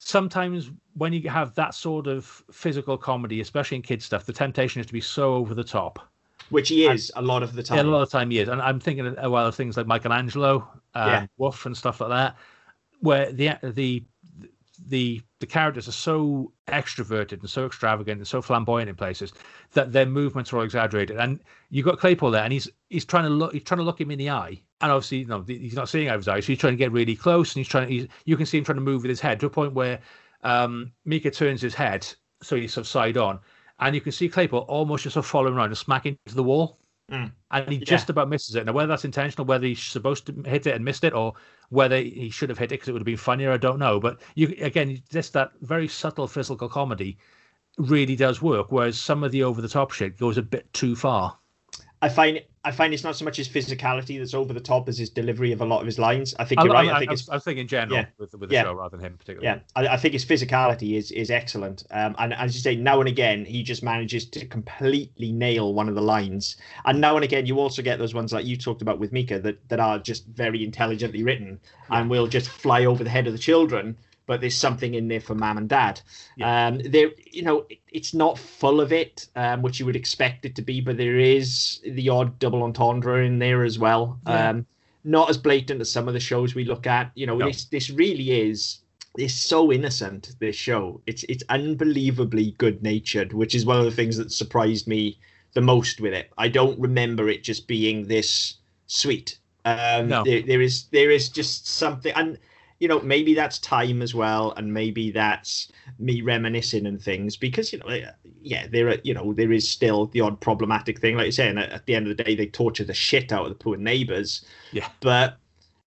[0.00, 4.80] sometimes when you have that sort of physical comedy, especially in kids stuff, the temptation
[4.80, 6.08] is to be so over the top.
[6.48, 8.48] Which he is a lot of the Yeah, a lot of time, he is.
[8.48, 11.26] And I'm thinking of, well of things like Mike and Angelo, um, Yeah.
[11.36, 12.36] Woof, and stuff like that,
[13.00, 14.02] where the the
[14.86, 19.32] the the characters are so extroverted and so extravagant and so flamboyant in places
[19.72, 21.16] that their movements are all exaggerated.
[21.16, 21.40] And
[21.70, 24.10] you've got Claypole there, and he's he's trying to look he's trying to look him
[24.10, 26.44] in the eye, and obviously you know he's not seeing out of his eyes.
[26.44, 27.88] So he's trying to get really close, and he's trying.
[27.88, 30.00] He's, you can see him trying to move with his head to a point where
[30.42, 32.06] um, Meaker turns his head
[32.42, 33.38] so he's sort of side on,
[33.80, 36.42] and you can see Claypole almost just sort of following around and smacking into the
[36.42, 36.79] wall.
[37.10, 37.32] Mm.
[37.50, 37.84] And he Yeah.
[37.84, 38.64] just about misses it.
[38.66, 41.34] Now, whether that's intentional, whether he's supposed to hit it and missed it, or
[41.70, 43.98] whether he should have hit it because it would have been funnier, I don't know.
[43.98, 47.18] But you again, just that very subtle physical comedy
[47.78, 48.70] really does work.
[48.70, 51.36] Whereas some of the over the top shit goes a bit too far.
[52.02, 54.96] I find I find it's not so much his physicality that's over the top as
[54.98, 56.34] his delivery of a lot of his lines.
[56.38, 56.88] I think I, you're right.
[56.88, 58.06] I, I think I, it's I was thinking in general Yeah.
[58.18, 58.62] with, with the Yeah.
[58.64, 59.44] show rather than him particularly.
[59.46, 61.84] yeah, I, I think his physicality is is excellent.
[61.90, 65.88] Um, and as you say, now and again he just manages to completely nail one
[65.88, 66.56] of the lines.
[66.86, 69.38] And now and again you also get those ones like you talked about with Meaker
[69.40, 71.60] that that are just very intelligently written
[71.90, 73.96] and will just fly over the head of the children.
[74.30, 76.00] But there's something in there for mom and dad.
[76.40, 80.44] Um, there, you know, it, it's not full of it, um, which you would expect
[80.44, 84.20] it to be, but there is the odd double entendre in there as well.
[84.28, 84.50] Yeah.
[84.50, 84.66] Um,
[85.02, 87.10] not as blatant as some of the shows we look at.
[87.16, 87.46] You know, No.
[87.48, 88.82] this this really is
[89.18, 90.36] it's so innocent.
[90.38, 94.86] This show, it's it's unbelievably good natured, which is one of the things that surprised
[94.86, 95.18] me
[95.54, 96.30] the most with it.
[96.38, 99.38] I don't remember it just being this sweet.
[99.64, 100.22] Um, No.
[100.22, 102.38] there, there is there is just something, and
[102.80, 107.72] you know maybe that's time as well, and maybe that's me reminiscing and things because
[107.72, 108.00] you know
[108.42, 111.48] yeah there are you know there is still the odd problematic thing like you say,
[111.48, 113.76] and at, the end of the day they torture the shit out of the poor
[113.76, 114.44] neighbors.
[114.72, 114.88] Yeah.
[115.00, 115.36] but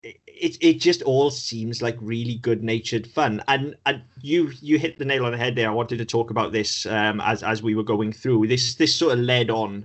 [0.03, 4.99] it, it just all seems like really good natured fun and and you you hit
[4.99, 7.62] the nail on the head there i wanted to talk about this um as as
[7.62, 9.85] we were going through this this sort of led on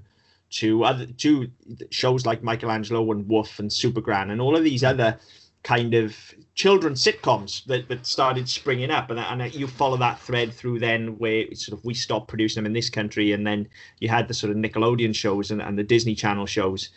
[0.52, 1.50] to other to
[1.90, 5.18] shows like Mike and Angelo and woof and supergran and all of these other
[5.63, 6.15] kind of
[6.56, 9.10] children's sitcoms that, that started springing up.
[9.12, 12.65] And, and you follow that thread through then where sort of we stopped producing them
[12.65, 13.67] in this country and then
[14.00, 16.89] you had the sort of nickelodeon shows and, and the disney channel shows.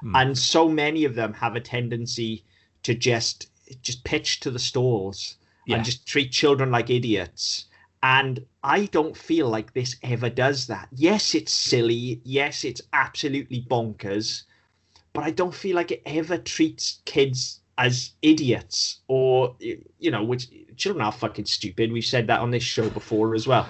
[0.00, 0.16] Hmm.
[0.16, 2.44] and so many of them have a tendency
[2.82, 3.48] to just
[3.82, 5.76] just pitch to the stalls Yeah.
[5.76, 7.66] and just treat children like idiots.
[8.02, 10.88] And i don't feel like this ever does that.
[10.92, 12.20] Yes it's silly.
[12.24, 14.42] Yes it's absolutely bonkers.
[15.14, 19.56] But i don't feel like it ever treats kids as idiots or
[19.98, 23.44] you know which children are fucking stupid we've said that on this show before as
[23.48, 23.66] well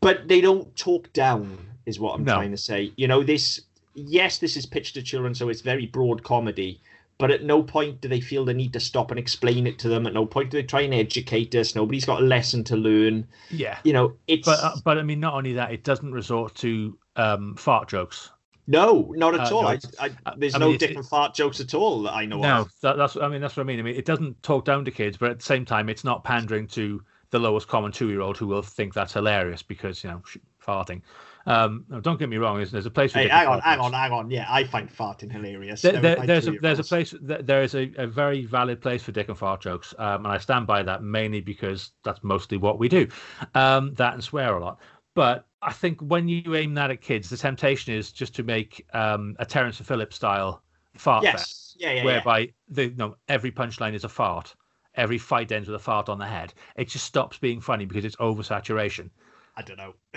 [0.00, 2.34] but they don't talk down is what i'm No.
[2.34, 3.62] trying to say you know this
[3.94, 6.80] yes this is pitched to children so it's very broad comedy
[7.18, 9.88] but at no point do they feel the need to stop and explain it to
[9.88, 12.76] them at no point do they try and educate us nobody's got a lesson to
[12.76, 13.78] learn yeah.
[13.82, 16.96] you know it's But uh, but I mean, not only that, it doesn't resort to
[17.16, 18.30] um, fart jokes.
[18.70, 21.08] No not at uh, all no, I, I, uh, there's I no mean, it's- different
[21.08, 23.64] fart jokes at all that i know No, of that, that's I mean that's what
[23.64, 23.80] I mean.
[23.80, 26.24] I mean, it doesn't talk down to kids, but at the same time, it's not
[26.24, 30.22] pandering to the lowest common two-year-old who will think that's hilarious because you know
[30.64, 31.02] farting.
[31.46, 32.56] Um, no, don't get me wrong.
[32.58, 33.12] There's, there's a place.
[33.12, 34.30] For Hey, hang on, hang on, hang on.
[34.30, 35.80] Yeah, I find farting hilarious.
[35.82, 39.02] There, there, there's a there's a place there- there is a, a very valid place
[39.02, 42.56] for dick and fart jokes, um, and I stand by that mainly because that's mostly
[42.58, 43.08] what we do,
[43.54, 44.78] um, that and swear a lot.
[45.20, 48.86] But I think when you aim that at kids, the temptation is just to make
[48.94, 50.62] um, a Terence Phillips style
[50.96, 52.04] fart fest, Yes, yeah, yeah, yeah.
[52.06, 54.54] whereby the you know, every punchline is a fart,
[54.94, 56.54] every fight ends with a fart on the head.
[56.74, 59.10] It just stops being funny because it's oversaturation.
[59.58, 59.92] I don't know.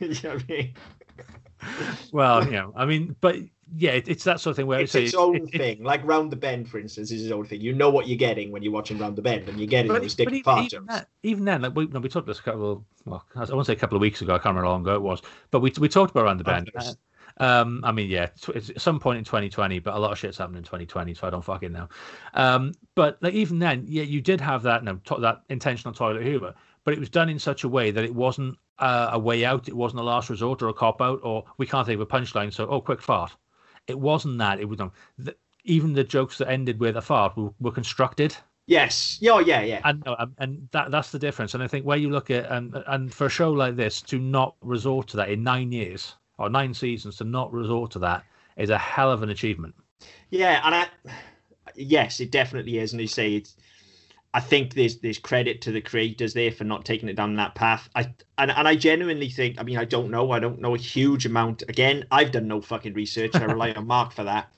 [0.00, 0.74] you know what I mean?
[2.10, 3.36] Well, you know, I mean, but
[3.76, 5.58] yeah, it, it's that sort of thing where It's I say its own it- it-
[5.58, 5.82] thing.
[5.82, 7.60] Like Round the Bend, for instance, is its own thing.
[7.60, 10.02] You know what you're getting when you're watching Round the Bend, and you're getting But,
[10.02, 12.40] those but dick even, even, that, even then, like we, no, we talked about this
[12.40, 12.84] a couple.
[13.04, 14.34] Well, I won't say a couple of weeks ago.
[14.34, 16.44] I can't remember how long ago it was, but we we talked about Round the
[16.44, 16.70] bend.
[17.38, 20.38] Um, I mean, yeah, it's at some point in 2020, but a lot of shit's
[20.38, 21.88] happened in 2020, so I don't fucking know.
[22.34, 26.22] Um, but like even then, yeah, you did have that no, to- that intentional toilet
[26.22, 29.44] humor, but it was done in such a way that it wasn't uh, a way
[29.44, 29.66] out.
[29.68, 32.06] It wasn't a last resort or a cop out, or we can't think of a
[32.06, 33.32] punchline, so oh, quick fart.
[33.86, 34.60] It wasn't that.
[34.60, 38.36] It was um, the, even the jokes that ended with a fart were, were constructed
[38.66, 39.18] Yes.
[39.20, 39.80] Yeah, yeah, yeah.
[39.84, 40.02] and
[40.38, 41.54] and that that's the difference.
[41.54, 44.18] And I think where you look at and and for a show like this to
[44.18, 48.24] not resort to that in nine years or nine seasons to not resort to that
[48.56, 49.74] is a hell of an achievement.
[50.30, 50.86] Yeah, and I,
[51.74, 52.92] yes, it definitely is.
[52.92, 53.56] And you say it's,
[54.34, 57.54] I think there's there's credit to the creators there for not taking it down that
[57.54, 57.88] path.
[57.94, 59.60] I and, and I genuinely think.
[59.60, 60.32] I mean, I don't know.
[60.32, 61.62] I don't know a huge amount.
[61.68, 63.36] Again, I've done no fucking research.
[63.36, 64.48] I rely on Mark for that.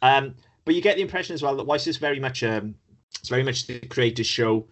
[0.00, 2.74] Um, but you get the impression as well that whilst it's very much um,
[3.20, 4.66] it's very much the creators' show.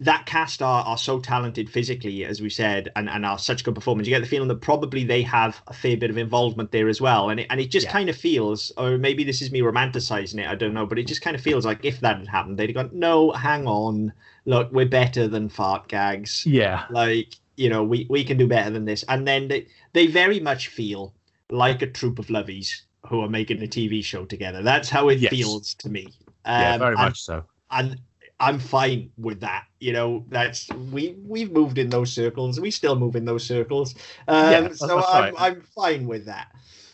[0.00, 3.74] That cast are, are so talented physically, as we said, and, and are such good
[3.74, 4.06] performers.
[4.06, 7.00] You get the feeling that probably they have a fair bit of involvement there as
[7.00, 7.30] well.
[7.30, 7.92] And it, and it just Yeah.
[7.92, 11.08] kind of feels, or maybe this is me romanticizing it, I don't know, but it
[11.08, 14.12] just kind of feels like if that had happened, they'd have gone, no, hang on,
[14.44, 16.46] look, we're better than fart gags.
[16.46, 19.02] Yeah, Like, you know, we, we can do better than this.
[19.08, 21.12] And then they, they very much feel
[21.50, 24.62] like a troop of lovies who are making a TV show together.
[24.62, 25.30] That's how it Yes.
[25.30, 26.04] feels to me.
[26.44, 27.42] Um, yeah, very and- much so.
[27.72, 27.98] and
[28.40, 29.64] I'm fine with that.
[29.80, 32.60] You know, that's we we've moved in those circles.
[32.60, 33.94] We still move in those circles.
[34.28, 35.34] Um, Yeah, that's- so that's I'm right.
[35.38, 36.48] I'm fine with that.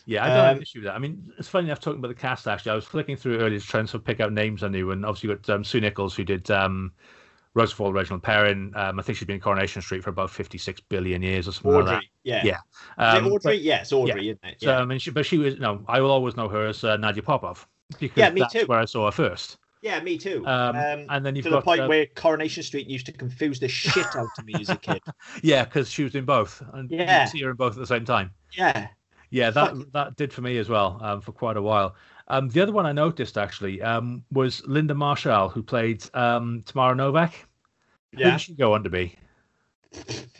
[0.07, 0.95] Yeah, I don't have Um, an issue with that.
[0.95, 2.47] I mean, it's funny enough talking about the cast.
[2.47, 4.67] Actually, I was flicking through earlier to try and sort of pick out names I
[4.67, 6.91] knew, and obviously you got um, Sue Nicholls who did um,
[7.55, 8.71] Rosefall, Reginald Perrin.
[8.75, 11.71] Um, I think she's been in Coronation Street for about fifty-six billion years or something
[11.71, 12.57] like Audrey, yeah, Yeah.
[12.97, 13.17] That.
[13.17, 13.57] Um, Audrey?
[13.57, 14.61] yes, Audrey, isn't it?
[14.61, 15.83] So, I mean, she, but she was no.
[15.87, 17.67] I will always know her as uh, Nadia Popov
[17.99, 18.65] because Yeah, me that's too.
[18.65, 19.57] where I saw her first.
[19.85, 20.43] Yeah, me too.
[20.47, 23.59] Um, Um, and then you've to the point uh, where Coronation Street used to confuse
[23.59, 24.99] the shit out of me as a kid.
[25.43, 27.25] yeah, because she was in both, and you Yeah.
[27.25, 28.31] could see her in both at the same time.
[28.57, 28.87] Yeah,
[29.29, 29.91] Yeah, that Fuck.
[29.91, 31.95] that did for me as well um, for quite a while.
[32.29, 36.95] Um, the other one I noticed actually um, was Lynda Marchal, who played um, Tamara
[36.95, 37.33] Novek.
[38.13, 38.31] Who yeah.
[38.31, 39.15] did she go on to be?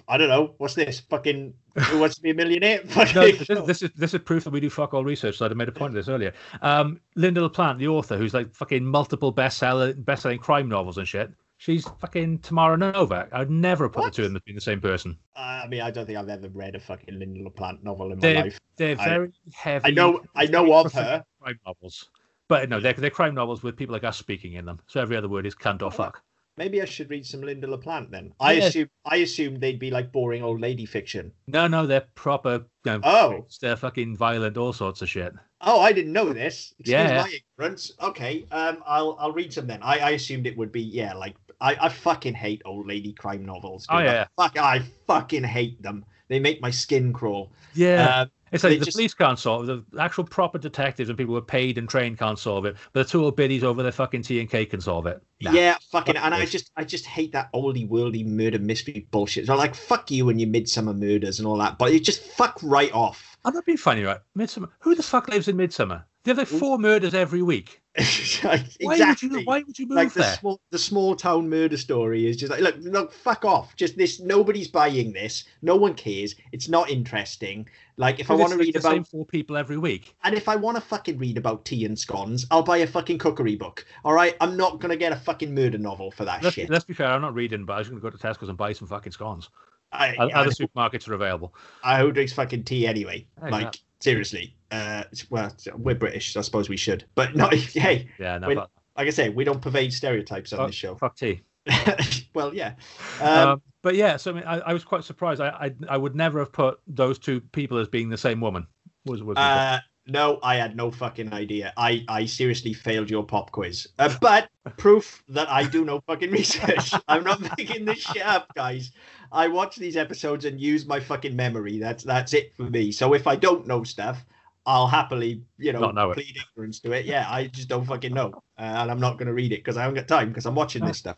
[0.08, 0.54] I don't know.
[0.60, 1.00] What's this?
[1.00, 1.54] Fucking
[1.90, 2.82] Who Wants to Be a Millionaire?
[2.86, 5.38] No, Fucking this, this is this is proof that we do fuck all research.
[5.38, 6.34] So I'd have made a point of this earlier.
[6.62, 11.08] Um, Lynda La Plante, the author, who's like fucking multiple bestseller best-selling crime novels and
[11.08, 11.32] shit.
[11.58, 13.30] She's fucking Tamara Novek.
[13.32, 14.14] I'd never put What?
[14.14, 15.18] the two of them as being the same person.
[15.38, 18.12] Uh, I mean, I don't think I've ever read a fucking Lynda La Plante novel
[18.12, 18.60] in my They're, life.
[18.76, 19.88] they're I- very heavy.
[19.88, 21.24] I know, I know of her.
[21.42, 22.10] crime novels.
[22.48, 24.80] But no, they're, they're crime novels with people like us speaking in them.
[24.88, 26.22] So every other word is cunt or fuck.
[26.58, 28.32] Maybe I should read some Lynda La Plante then.
[28.40, 31.32] I assume I assumed they'd be like boring old lady fiction.
[31.48, 32.66] No, no, they're proper.
[32.86, 33.46] You know, Oh.
[33.62, 35.34] they're fucking violent, all sorts of shit.
[35.62, 36.74] Oh, I didn't know this.
[36.80, 37.22] Excuse Yeah.
[37.24, 37.92] my ignorance.
[38.02, 39.82] Okay, um, I'll I'll read some then.
[39.84, 43.46] I, I assumed it would be yeah, like I, I fucking hate old lady crime
[43.46, 43.86] novels.
[43.90, 44.08] Oh, dude.
[44.08, 44.26] I yeah.
[44.38, 46.06] fuck, I fucking hate them.
[46.28, 47.52] They make my skin crawl.
[47.74, 48.22] Yeah.
[48.22, 49.92] Um, It's like the just- police can't solve it.
[49.92, 52.76] The actual proper detectives and people who are paid and trained can't solve it.
[52.94, 55.22] But the two old biddies over their fucking tea and cake can solve it.
[55.42, 55.52] Nah.
[55.52, 59.48] Yeah, fucking, fuck and I just, I just hate that oldie worldy murder mystery bullshit.
[59.48, 62.60] So like, fuck you and your midsomer murders and all that, but you just fuck
[62.64, 63.38] right off.
[63.46, 64.20] I'm not being funny, right?
[64.38, 64.70] Midsomer.
[64.80, 66.04] Who the fuck lives in Midsomer?
[66.24, 67.82] They have like four murders every week.
[67.96, 68.88] exactly.
[68.88, 69.42] Why would you?
[69.44, 70.34] Why would you move like the there?
[70.34, 73.76] small, the small town murder story is just like, look, look, fuck off.
[73.76, 75.44] Just this, nobody's buying this.
[75.62, 76.34] No one cares.
[76.52, 77.70] It's not interesting.
[77.98, 80.16] Like, if I want to read the about same four people every week.
[80.24, 83.20] And if I want to fucking read about tea and scones, I'll buy a fucking
[83.20, 83.86] cookery book.
[84.04, 86.70] All right, I'm not gonna get a fucking murder novel for that Let's, shit.
[86.70, 87.08] let's be fair.
[87.08, 89.14] I'm not reading, but I was going to go to Tesco's and buy some fucking
[89.14, 89.50] scones.
[89.92, 91.56] I, Other I, supermarkets are available.
[91.84, 93.26] I who drinks fucking tea anyway.
[93.42, 97.06] Like that- seriously, uh, well, we're British, so I suppose we should.
[97.16, 100.68] But no, hey, Yeah, no, but, like I say, we don't pervade stereotypes on fuck,
[100.68, 100.96] this show.
[100.96, 101.42] fuck tea.
[102.34, 102.74] well, yeah.
[103.22, 105.42] Um, Um, but yeah, so I mean, I, I was quite surprised.
[105.42, 108.68] I, I I would never have put those two people as being the same woman.
[109.06, 111.74] Was was uh, no, I had no fucking idea.
[111.78, 113.88] I, I seriously failed your pop quiz.
[113.98, 116.94] Uh, but proof that I do no fucking research.
[117.08, 118.92] I'm not making this shit up, guys.
[119.32, 121.80] I watch these episodes and use my fucking memory.
[121.80, 122.92] That's that's it for me.
[122.92, 124.26] So if I don't know stuff,
[124.66, 127.06] I'll happily, you know, know plead ignorance to it.
[127.06, 129.78] Yeah, I just don't fucking know, uh, and I'm not going to read it because
[129.78, 131.18] I haven't got time because I'm watching this stuff.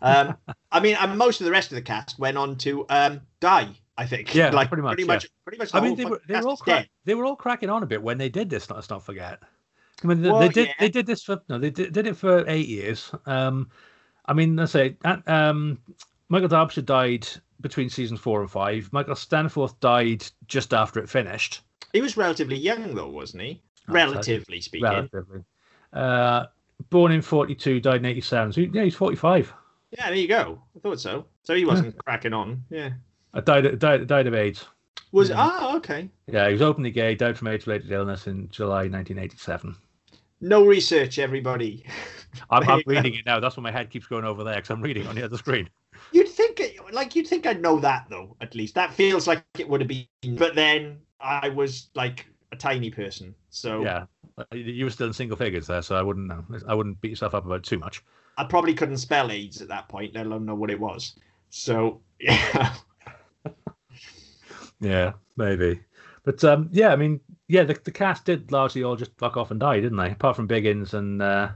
[0.00, 0.36] Um,
[0.72, 3.68] I mean, and most of the rest of the cast went on to um, die.
[3.98, 4.32] I think.
[4.32, 5.14] Yeah, like pretty much, Pretty yeah.
[5.14, 5.26] much.
[5.44, 5.74] Pretty much.
[5.74, 6.88] I mean, they were they were all dead.
[7.04, 8.70] they were all cracking on a bit when they did this.
[8.70, 9.40] Let's not forget.
[10.02, 10.74] I mean, they, Well, they did yeah.
[10.78, 13.10] they did this for no, they did, did it for eight years.
[13.26, 13.68] Um,
[14.26, 15.80] I mean, let's say um,
[16.28, 17.26] Michael Darbyshire died
[17.60, 18.88] between seasons four and five.
[18.92, 21.62] Michael Staniforth died just after it finished.
[21.92, 23.62] He was relatively young though, wasn't he?
[23.88, 24.84] Relatively speaking.
[24.84, 25.40] Relatively.
[25.92, 26.46] Uh,
[26.90, 28.52] born in forty two, died in eighty seven.
[28.52, 29.52] So yeah, he's forty five.
[29.90, 30.60] Yeah, there you go.
[30.76, 31.24] I thought so.
[31.42, 32.62] So he wasn't cracking on.
[32.70, 32.90] Yeah.
[33.34, 34.66] I died died died of AIDS.
[35.12, 35.34] Was Mhm.
[35.38, 36.08] ah okay.
[36.26, 37.14] Yeah, he was openly gay.
[37.14, 39.74] Died from AIDS-related illness in July 1987.
[40.42, 41.84] No research, everybody.
[42.50, 42.82] I'm, I'm go.
[42.86, 43.40] reading it now.
[43.40, 45.68] That's why my head keeps going over there because I'm reading on the other screen.
[46.12, 46.60] You'd think,
[46.92, 48.36] like, you'd think I'd know that though.
[48.42, 50.06] At least that feels like it would have been.
[50.36, 54.06] But then I was like a tiny person, so Yeah,
[54.36, 56.44] Uh, you were still in single figures there, so I wouldn't know.
[56.66, 58.02] I wouldn't beat yourself up about too much.
[58.36, 61.18] I probably couldn't spell AIDS at that point, let alone know what it was.
[61.50, 62.74] So yeah,
[64.80, 65.80] Yeah, maybe.
[66.24, 69.50] But um, yeah, I mean, yeah, the, the cast did largely all just fuck off
[69.50, 70.10] and die, didn't they?
[70.10, 71.50] Apart from Biggins and uh,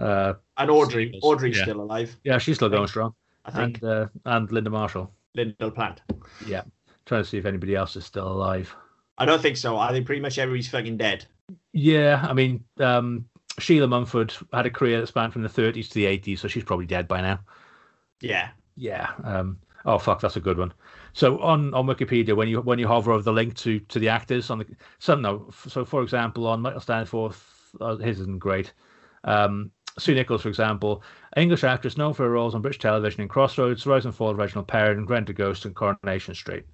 [0.00, 1.64] uh, and Audrey, Audrey's yeah.
[1.64, 3.82] still alive, yeah, she's still going strong, I think.
[3.82, 5.12] and uh, and Lynda Marchal.
[5.34, 6.02] Linda Plant.
[6.46, 6.62] Yeah,
[7.12, 8.74] trying to see if anybody else is still alive.
[9.18, 9.76] I don't think so.
[9.76, 11.26] I think pretty much everybody's fucking dead.
[11.74, 13.26] Yeah, I mean, um,
[13.58, 16.64] Sheila Mumford had a career that spanned from the 30s to the 80s, so she's
[16.64, 17.40] probably dead by now.
[18.22, 18.48] Yeah.
[18.76, 19.10] Yeah.
[19.24, 20.72] Um, oh fuck, that's a good one.
[21.12, 24.08] So on, on Wikipedia, when you when you hover over the link to to the
[24.08, 24.66] actors on the
[24.98, 27.42] some no, so for example, on Michael Staniforth,
[27.82, 28.72] uh, his isn't great.
[29.24, 31.02] Um, Sue Nicholls, for example,
[31.36, 34.38] English actress known for her roles on British television in Crossroads, Rise and Fall of
[34.38, 36.64] Reginald Perrin, Rentaghost, and Coronation Street.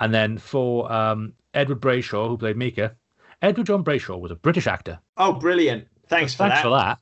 [0.00, 2.96] And then for um, Edward Brayshaw, who played Meaker,
[3.42, 4.98] Edward John Brayshaw was a British actor.
[5.16, 5.86] Oh, brilliant!
[6.08, 6.62] Thanks for Thanks that.
[6.62, 6.98] for that.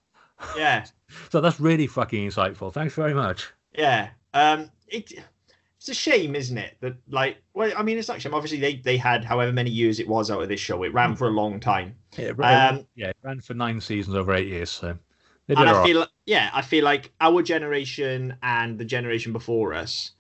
[0.56, 0.84] Yeah.
[1.30, 2.70] So that's really fucking insightful.
[2.70, 3.50] Thanks very much.
[3.72, 4.10] Yeah.
[4.34, 5.10] Um, it,
[5.78, 6.76] it's a shame, isn't it?
[6.80, 8.34] That like, well, I mean, it's not shame.
[8.34, 10.82] Obviously, they they had however many years it was out of this show.
[10.82, 13.80] It ran for a long time, Yeah, it ran- Um, yeah, it ran for nine
[13.80, 14.68] seasons over eight years.
[14.68, 14.98] So
[15.48, 15.86] and I right.
[15.86, 20.12] feel, yeah, I feel like our generation and the generation before us,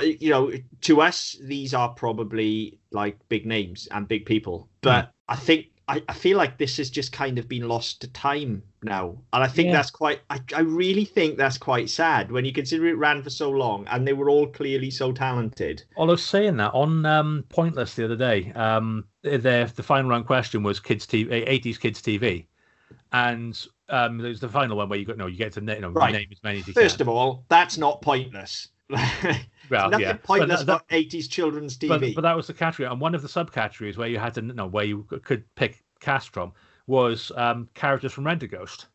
[0.00, 4.68] you know, to us, these are probably like big names and big people.
[4.80, 8.08] But I think I, I feel like this has just kind of been lost to
[8.08, 9.72] time now, and I think Yeah.
[9.72, 10.20] that's quite.
[10.30, 13.86] I, I really think that's quite sad when you consider it ran for so long
[13.88, 15.84] and they were all clearly so talented.
[15.98, 20.26] i was saying that on um, Pointless the other day, um, the the final round
[20.26, 22.46] question was kids TV, eighties kids TV,
[23.12, 25.90] and um, there's the final one where you got no, you get to you know
[25.90, 26.14] Right.
[26.14, 27.02] name as many as you First can.
[27.02, 28.68] of all, that's not pointless.
[29.70, 32.14] well, Nothing yeah, But pointless that- about 80s children's TV.
[32.14, 34.66] but that was the category, and one of the subcategories where you had to know
[34.66, 36.52] where you could pick cast from
[36.86, 38.86] was um, characters from Rentaghost,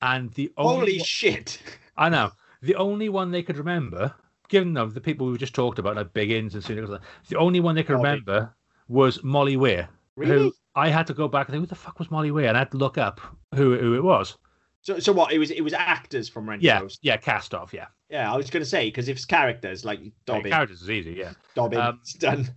[0.00, 1.60] and the only Holy one- shit!
[1.96, 2.32] I know.
[2.62, 4.14] The only one they could remember,
[4.48, 7.58] given of the people we just talked about, like Biggins and Sue Nicholls, the only
[7.60, 8.08] one they could Molly.
[8.10, 8.54] remember
[8.88, 10.30] was Molly Weir, Really?
[10.44, 12.46] who I had to go back and think, who the fuck was Molly Weir?
[12.48, 13.20] And I had to look up
[13.54, 14.36] who who it was.
[14.82, 15.32] So, so what?
[15.32, 17.00] It was it was actors from Rent Yeah, Ghost.
[17.02, 17.86] yeah, cast off, yeah.
[18.12, 20.90] Yeah, I was going to say because if it's characters like Yeah, Dobbin, characters is
[20.90, 21.32] easy, yeah.
[21.54, 22.48] Dobbin, um, it's done.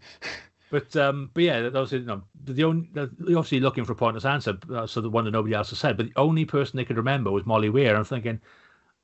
[0.70, 4.26] But um, but yeah, those are, you know the only obviously looking for a pointless
[4.26, 5.95] answer, uh, so the one that nobody else has said.
[5.95, 7.95] But the only person they could remember was Molly Weir.
[7.95, 8.41] I'm thinking,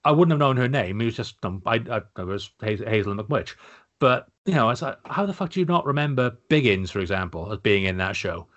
[0.03, 0.99] I wouldn't have known her name.
[0.99, 3.55] It was just um, I, I it was Hazel, Hazel McWitch.
[3.99, 7.53] But you know, it's like, how the fuck do you not remember Biggins, for example,
[7.53, 8.47] as being in that show?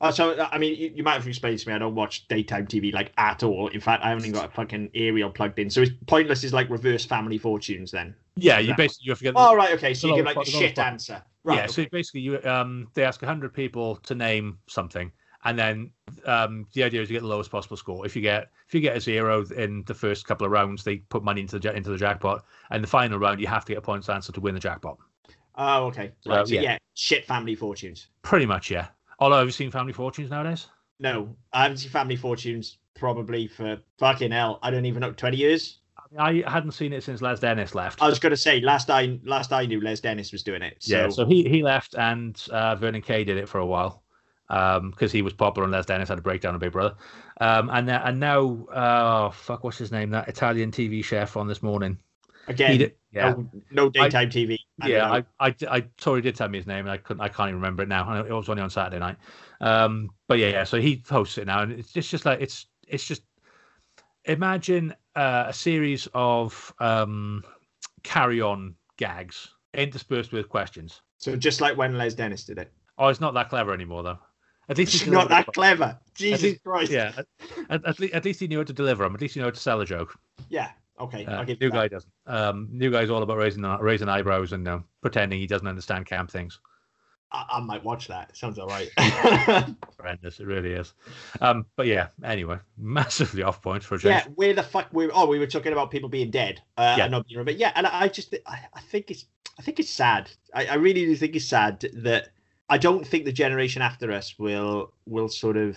[0.00, 1.74] Oh, so I mean, you, you might have explained to me.
[1.74, 3.68] I don't watch daytime TV like at all.
[3.68, 5.70] In fact, I haven't even got a fucking aerial plugged in.
[5.70, 6.44] So it's pointless.
[6.44, 8.14] Is like reverse family fortunes then.
[8.36, 9.32] Yeah, you basically you forget.
[9.36, 9.94] Oh right, okay.
[9.94, 11.22] So you give like po- shit answer.
[11.44, 11.56] Right.
[11.56, 11.72] yeah, okay.
[11.72, 15.10] so basically you um they ask hundred people to name something,
[15.44, 15.90] and then
[16.26, 18.04] um the idea is you get the lowest possible score.
[18.04, 20.96] If you get if you get a zero in the first couple of rounds, they
[20.96, 23.78] put money into the into the jackpot, and the final round you have to get
[23.78, 24.98] a points answer to win the jackpot.
[25.58, 26.12] Oh, okay.
[26.20, 26.46] So, Right.
[26.46, 26.60] So, yeah.
[26.60, 26.78] yeah.
[26.92, 28.08] shit family fortunes.
[28.20, 28.88] Pretty much, yeah.
[29.18, 30.66] Although have you seen Family Fortunes nowadays?
[30.98, 34.58] No, I haven't seen family fortunes probably for fucking hell.
[34.62, 35.78] I don't even know twenty years.
[36.18, 38.00] I, mean, I hadn't seen it since Les Dennis left.
[38.00, 40.76] I was going to say last I last I knew Les Dennis was doing it.
[40.80, 44.02] So, Yeah, so he he left, and uh, Vernon Kay did it for a while
[44.48, 46.94] because he was popular, and Les Dennis had a breakdown of Big Brother.
[47.40, 50.10] Um, and now, and now, uh, fuck, what's his name?
[50.10, 51.98] That Italian TV chef on this morning.
[52.48, 54.58] Again, did, yeah, no, no daytime TV.
[54.80, 54.98] I yeah.
[55.08, 55.26] don't.
[55.40, 57.60] I, I, I Tori did tell me his name, and I couldn't, I can't even
[57.60, 58.24] remember it now.
[58.24, 59.16] It was only on Saturday night.
[59.60, 60.64] Um, but yeah, yeah.
[60.64, 63.22] So he hosts it now, and it's just, just like it's, it's just
[64.24, 67.42] imagine uh, a series of um,
[68.02, 71.02] carry-on gags interspersed with questions.
[71.18, 72.72] so just like when Les Dennis did it.
[72.98, 74.18] Oh, it's not that clever anymore, though.
[74.68, 75.98] At least he's not that clever.
[76.14, 76.92] Jesus least- Christ.
[76.92, 77.26] Yeah, at,
[77.70, 79.14] at, at, least, at least he knew how to deliver them.
[79.14, 80.18] At least he knew how to sell a joke.
[80.48, 80.70] Yeah.
[80.98, 81.26] Okay.
[81.26, 82.12] Uh, new you guy doesn't.
[82.26, 86.30] Um, new guy's all about raising raising eyebrows and uh, pretending he doesn't understand camp
[86.30, 86.58] things.
[87.32, 88.36] I, I might watch that.
[88.36, 88.88] Sounds all right.
[89.98, 90.94] Horrendous, it really is.
[91.40, 94.24] Um, but yeah, anyway, massively off point for a change.
[94.26, 94.32] yeah.
[94.36, 95.10] Where the fuck were?
[95.12, 96.62] Oh, we were talking about people being dead.
[96.76, 97.04] Uh, Yeah.
[97.04, 99.26] and not being but yeah, and I I just I, I think it's
[99.58, 100.30] I think it's sad.
[100.54, 102.28] I, I really do think it's sad that
[102.68, 105.76] I don't think the generation after us will will sort of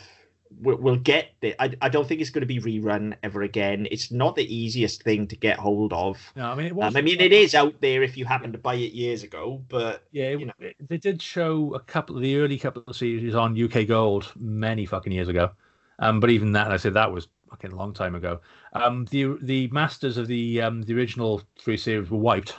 [0.61, 1.55] will get it.
[1.59, 3.87] I, I don't think it's going to be rerun ever again.
[3.91, 6.17] It's not the easiest thing to get hold of.
[6.35, 6.93] No, I mean, it was.
[6.93, 9.61] Um, I mean, it is out there if you happen to buy it years ago,
[9.69, 10.53] but Yeah, it, you know.
[10.87, 14.85] they did show a couple of the early couple of series on UK Gold many
[14.85, 15.51] fucking years ago.
[15.99, 18.39] Um, but even that, I said that was fucking a long time ago.
[18.73, 22.55] Um, the the masters of the um the original three series were wiped.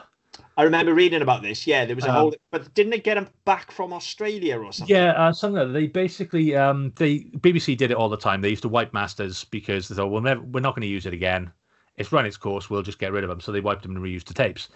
[0.57, 1.67] I remember reading about this.
[1.67, 2.35] Yeah, there was a Um, whole.
[2.51, 4.95] But didn't they get them back from Australia or something?
[4.95, 5.73] Yeah, uh, something like.
[5.73, 8.41] They basically, um, they BBC did it all the time.
[8.41, 11.07] They used to wipe masters because they thought, well, never, we're not going to use
[11.07, 11.51] it again.
[11.97, 12.71] It's run its course.
[12.71, 13.41] We'll just get rid of them.
[13.41, 14.69] So they wiped them and reused the tapes.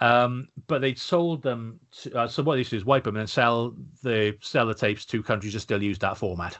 [0.00, 1.80] Um, but they sold them.
[2.02, 4.66] To, uh, so what they used to do is wipe them and sell the sell
[4.66, 6.56] the tapes to countries that still use that format.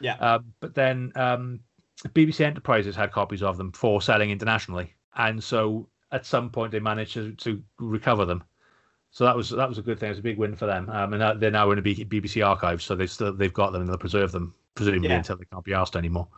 [0.00, 0.16] Yeah.
[0.20, 1.60] Uh, but then um,
[2.08, 6.80] BBC Enterprises had copies of them for selling internationally, and so at some point they
[6.80, 8.44] managed to, to recover them.
[9.10, 10.08] So that was that was a good thing.
[10.08, 10.90] It was a big win for them.
[10.90, 13.90] Um, and they're now in the BBC archives, so they still they've got them and
[13.90, 15.16] they'll preserve them presumably Yeah.
[15.16, 16.28] until they can't be asked anymore.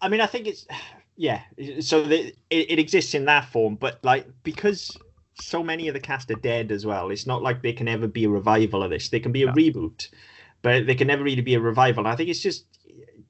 [0.00, 0.66] I mean, I think it's
[1.16, 1.42] yeah.
[1.80, 4.96] So the, it, it exists in that form, but like because
[5.40, 8.06] so many of the cast are dead as well, it's not like they can ever
[8.06, 9.08] be a revival of this.
[9.08, 9.52] They can be a No.
[9.52, 10.08] reboot,
[10.62, 12.06] but they can never really be a revival.
[12.06, 12.66] I think it's just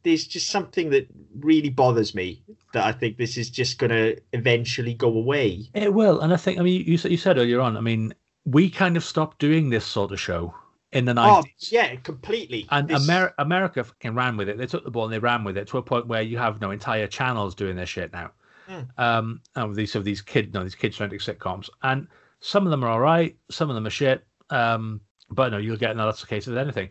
[0.02, 1.06] there's just something that
[1.38, 2.42] really bothers me
[2.72, 5.68] that I think this is just going to eventually go away.
[5.74, 7.76] It will, and I think I mean you said you said earlier on.
[7.76, 10.54] I mean we kind of stopped doing this sort of show
[10.92, 11.70] in the Oh nineties.
[11.70, 12.66] yeah, completely.
[12.70, 14.56] And This- Amer- America fucking ran with it.
[14.56, 16.60] They took the ball and they ran with it to a point where you have
[16.60, 18.30] no entire channels doing this shit now.
[18.66, 18.80] Hmm.
[18.96, 22.06] Um, and with these of these kid, no, these kid-centric sitcoms, and
[22.40, 24.24] some of them are all right, some of them are shit.
[24.50, 26.88] Um, but no, you'll get no, that's the case with anything.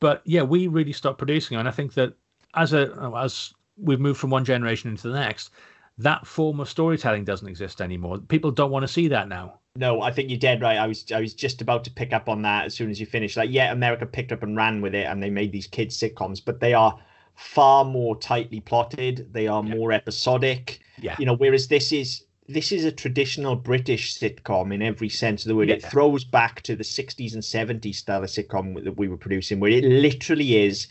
[0.00, 2.14] But yeah, we really stopped producing, and I think that
[2.58, 5.50] as a as we've moved from one generation into the next,
[5.98, 8.18] that form of storytelling doesn't exist anymore.
[8.18, 9.54] People don't want to see that now.
[9.76, 10.76] No, I think you're dead right.
[10.76, 13.06] I was I was just about to pick up on that as soon as you
[13.06, 13.36] finished.
[13.36, 16.40] Like, yeah, America picked up and ran with it, and they made these kids sitcoms,
[16.44, 16.98] but they are
[17.36, 19.32] far more tightly plotted.
[19.32, 19.74] They are Yeah.
[19.76, 20.80] more episodic.
[21.00, 21.14] Yeah.
[21.20, 25.48] You know, whereas this is this is a traditional British sitcom in every sense of
[25.50, 25.68] the word.
[25.68, 29.60] It throws back to the 60s and 70s style of sitcom that we were producing,
[29.60, 30.86] where it literally is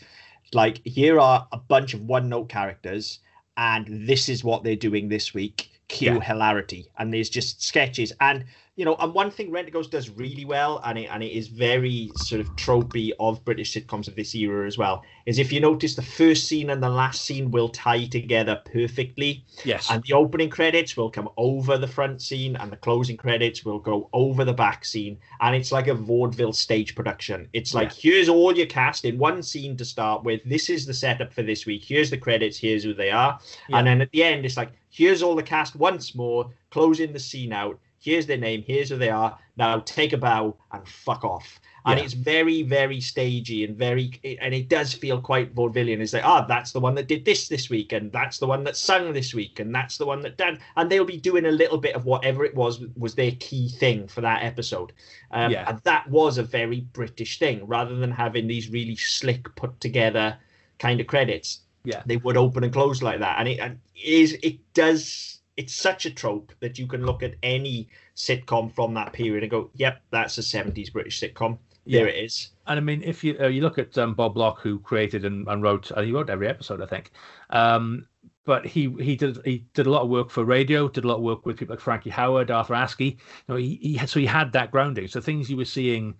[0.54, 3.20] like here are a bunch of one note characters,
[3.56, 5.77] and this is what they're doing this week.
[5.88, 6.20] Cue Yeah.
[6.20, 8.44] hilarity, and there's just sketches and
[8.76, 12.12] you know, and one thing Rentaghost does really well, and it and it is very
[12.14, 15.96] sort of tropey of British sitcoms of this era as well, is if you notice
[15.96, 19.44] the first scene and the last scene will tie together perfectly.
[19.64, 19.90] Yes.
[19.90, 23.80] And the opening credits will come over the front scene, and the closing credits will
[23.80, 25.18] go over the back scene.
[25.40, 27.48] And it's like a vaudeville stage production.
[27.52, 30.40] It's like, here's all your cast in one scene to start with.
[30.44, 31.84] This is the setup for this week.
[31.84, 32.56] Here's the credits.
[32.56, 33.40] Here's who they are.
[33.68, 33.78] Yeah.
[33.78, 37.18] And then at the end, it's like, here's all the cast once more, closing the
[37.20, 37.78] scene out.
[38.00, 38.62] Here's their name.
[38.66, 39.36] Here's who they are.
[39.56, 41.60] Now take a bow and fuck off.
[41.84, 42.04] And Yeah.
[42.04, 46.00] it's very, very stagey and very, and it does feel quite vaudevillian.
[46.00, 48.62] It's like, ah, that's the one that did this this week, and that's the one
[48.64, 50.58] that sung this week, and that's the one that done.
[50.76, 54.06] And they'll be doing a little bit of whatever it was was their key thing
[54.06, 54.92] for that episode.
[55.30, 55.64] Um, Yeah.
[55.68, 60.36] And that was a very British thing, rather than having these really slick, put together
[60.78, 61.60] kind of credits.
[61.88, 62.02] Yeah.
[62.06, 65.40] They would open and close like that, and it, and it is it does.
[65.56, 69.50] It's such a trope that you can look at any sitcom from that period and
[69.50, 72.12] go, "Yep, that's a '70s British sitcom." There Yeah.
[72.12, 72.50] it is.
[72.66, 75.48] And I mean, if you uh, you look at um, Bob Block, who created and,
[75.48, 77.10] and wrote, uh, he wrote every episode, I think.
[77.50, 78.06] Um,
[78.44, 81.16] but he he did he did a lot of work for radio, did a lot
[81.16, 83.12] of work with people like Frankie Howerd, Arthur Askey.
[83.12, 85.08] You know, he, he had, so he had that grounding.
[85.08, 86.14] So things you were seeing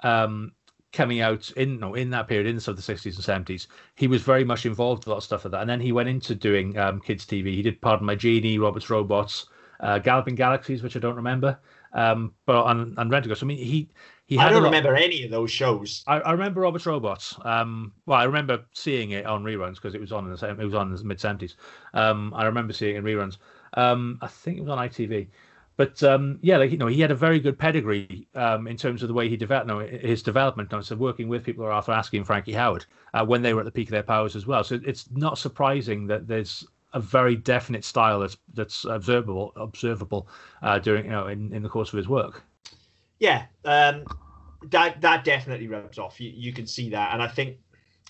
[0.00, 0.52] um,
[0.92, 4.06] coming out in no in that period in sort of the 60s and 70s, he
[4.06, 5.60] was very much involved with a lot of stuff like that.
[5.62, 7.46] And then he went into doing um, kids TV.
[7.54, 9.46] He did Pardon My Genie, Robert's Robots,
[9.80, 11.58] uh, Galloping Galaxies, which I don't remember.
[11.94, 13.88] Um, but on on Rentaghost, I mean, he
[14.26, 16.04] he I don't lot- remember any of those shows.
[16.06, 17.36] I, I remember Robert's Robots.
[17.44, 20.58] Um, well, I remember seeing it on reruns because it was on in the same.
[20.60, 21.56] It was on in the mid seventies.
[21.94, 23.38] Um, I remember seeing it in reruns.
[23.74, 25.28] Um, I think it was on ITV.
[25.76, 29.02] But um, yeah, like you know, he had a very good pedigree um, in terms
[29.02, 30.70] of the way he developed no, his development.
[30.70, 33.60] No, so working with people like Arthur Askey and Frankie Howerd uh, when they were
[33.60, 34.62] at the peak of their powers as well.
[34.64, 40.28] So it's not surprising that there's a very definite style that's that's observable observable
[40.62, 42.42] uh, during you know in, in the course of his work.
[43.18, 44.04] Yeah, um,
[44.70, 46.20] that that definitely rubs off.
[46.20, 47.56] You you can see that, and I think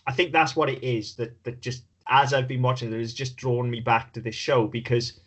[0.06, 3.14] I think that's what it is that that just as I've been watching it has
[3.14, 5.20] just drawn me back to this show because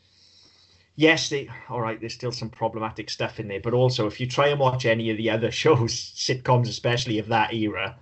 [0.96, 2.00] yes, they all right.
[2.00, 5.10] There's still some problematic stuff in there, but also if you try and watch any
[5.10, 7.96] of the other shows, sitcoms especially of that era,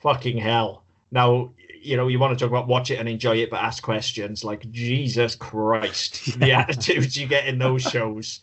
[0.00, 0.82] fucking hell.
[1.10, 1.52] Now
[1.82, 4.44] you know you want to talk about watch it and enjoy it, but ask questions
[4.44, 8.40] like Jesus Christ, the attitudes you get in those shows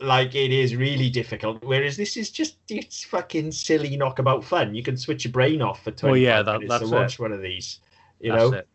[0.00, 1.62] like it is really difficult.
[1.64, 4.74] Whereas this is just it's fucking silly knockabout fun.
[4.74, 7.14] You can switch your brain off for twenty Well, yeah, minutes that- to that's watch
[7.14, 7.18] it.
[7.20, 7.80] one of these.
[8.20, 8.68] You That's know, it.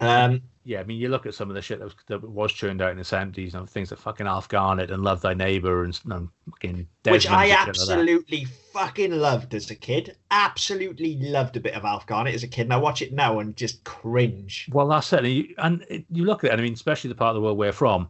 [0.00, 2.52] um, yeah, I mean, you look at some of the shit that was, that was
[2.52, 5.82] churned out in the seventies, and things like fucking Alf Garnett and Love Thy Neighbor
[5.82, 10.14] and, and fucking which I shit like absolutely fucking loved as a kid.
[10.30, 13.40] Absolutely loved a bit of Alf Garnett as a kid, and I watch it now
[13.40, 14.68] and just cringe.
[14.70, 16.60] Well, that's certainly, And you, it- you look at it.
[16.60, 18.08] I mean, especially the part of the world we're from,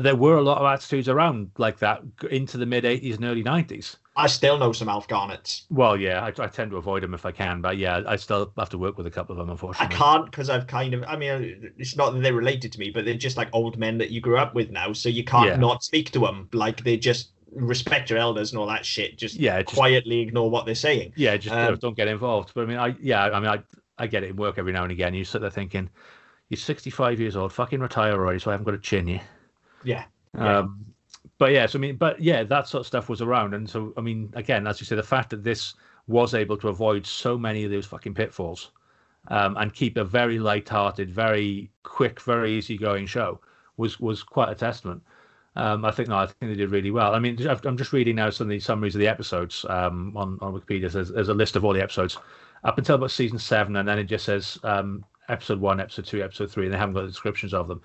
[0.00, 3.42] there were a lot of attitudes around like that into the mid '80s and early
[3.42, 3.96] '90s.
[4.16, 5.64] I still know some Alf Garnets.
[5.70, 8.52] Well, yeah, I, I tend to avoid them if I can, but yeah, I still
[8.56, 9.94] have to work with a couple of them, unfortunately.
[9.94, 11.02] I can't because I've kind of.
[11.04, 13.98] I mean, it's not that they're related to me, but they're just like old men
[13.98, 15.56] that you grew up with now, so you can't Yeah.
[15.56, 16.48] not speak to them.
[16.52, 19.18] Like they just respect your elders and all that shit.
[19.18, 21.12] Just Yeah, just- quietly ignore what they're saying.
[21.16, 22.52] Yeah, just Um, don't get involved.
[22.54, 23.58] But I mean, I yeah, I mean, I
[23.98, 25.14] I get it in work every now and again.
[25.14, 25.88] You sit there thinking,
[26.50, 29.20] you're 65 years old, fucking retire already, so I haven't got to chin you.
[29.82, 30.04] Yeah.
[30.36, 30.66] Yeah.
[31.40, 33.92] Um, yeah, so I mean, but yeah, that sort of stuff was around, and so
[33.96, 35.74] I mean, again, as you say, the fact that this
[36.06, 38.70] was able to avoid so many of those fucking pitfalls,
[39.28, 43.40] um, and keep a very light-hearted, very quick, very easygoing show
[43.76, 45.02] was was quite a testament.
[45.56, 47.14] Um, I think no, I think they did really well.
[47.14, 50.38] I mean, I'm just reading now some of the summaries of the episodes um, on
[50.40, 50.90] on Wikipedia.
[50.90, 52.18] There's, there's a list of all the episodes
[52.64, 56.22] up until about season seven, and then it just says um, episode one, episode two,
[56.22, 57.80] episode three, and they haven't got the descriptions of them.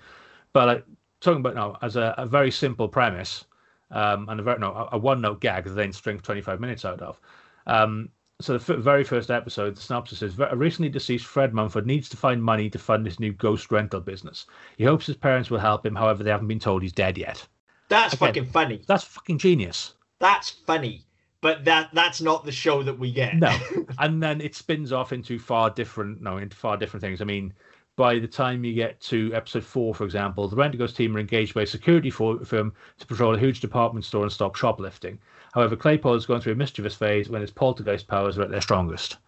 [0.52, 0.84] But like,
[1.20, 3.44] talking about now as a, a very simple premise
[3.90, 7.00] um, and a very no, a, a one-note gag that then string 25 minutes out
[7.00, 7.20] of.
[7.66, 8.08] Um,
[8.40, 12.08] so the f- very first episode, the synopsis is: A recently deceased Fred Mumford needs
[12.08, 14.46] to find money to fund his new ghost rental business.
[14.78, 15.94] He hopes his parents will help him.
[15.94, 17.46] However, they haven't been told he's dead yet.
[17.88, 18.26] That's Okay.
[18.26, 18.82] fucking funny.
[18.86, 19.94] That's fucking genius.
[20.20, 21.04] That's funny.
[21.42, 23.34] But that that's not the show that we get.
[23.34, 23.54] No,
[23.98, 27.20] and then it spins off into far different, no, into far different things.
[27.20, 27.52] I mean,
[27.96, 31.54] by the time you get to episode four, for example, the Rentaghost team are engaged
[31.54, 35.18] by a security for, firm to patrol a huge department store and stop shoplifting.
[35.52, 38.60] However, Claypole is going through a mischievous phase when his poltergeist powers are at their
[38.60, 39.18] strongest.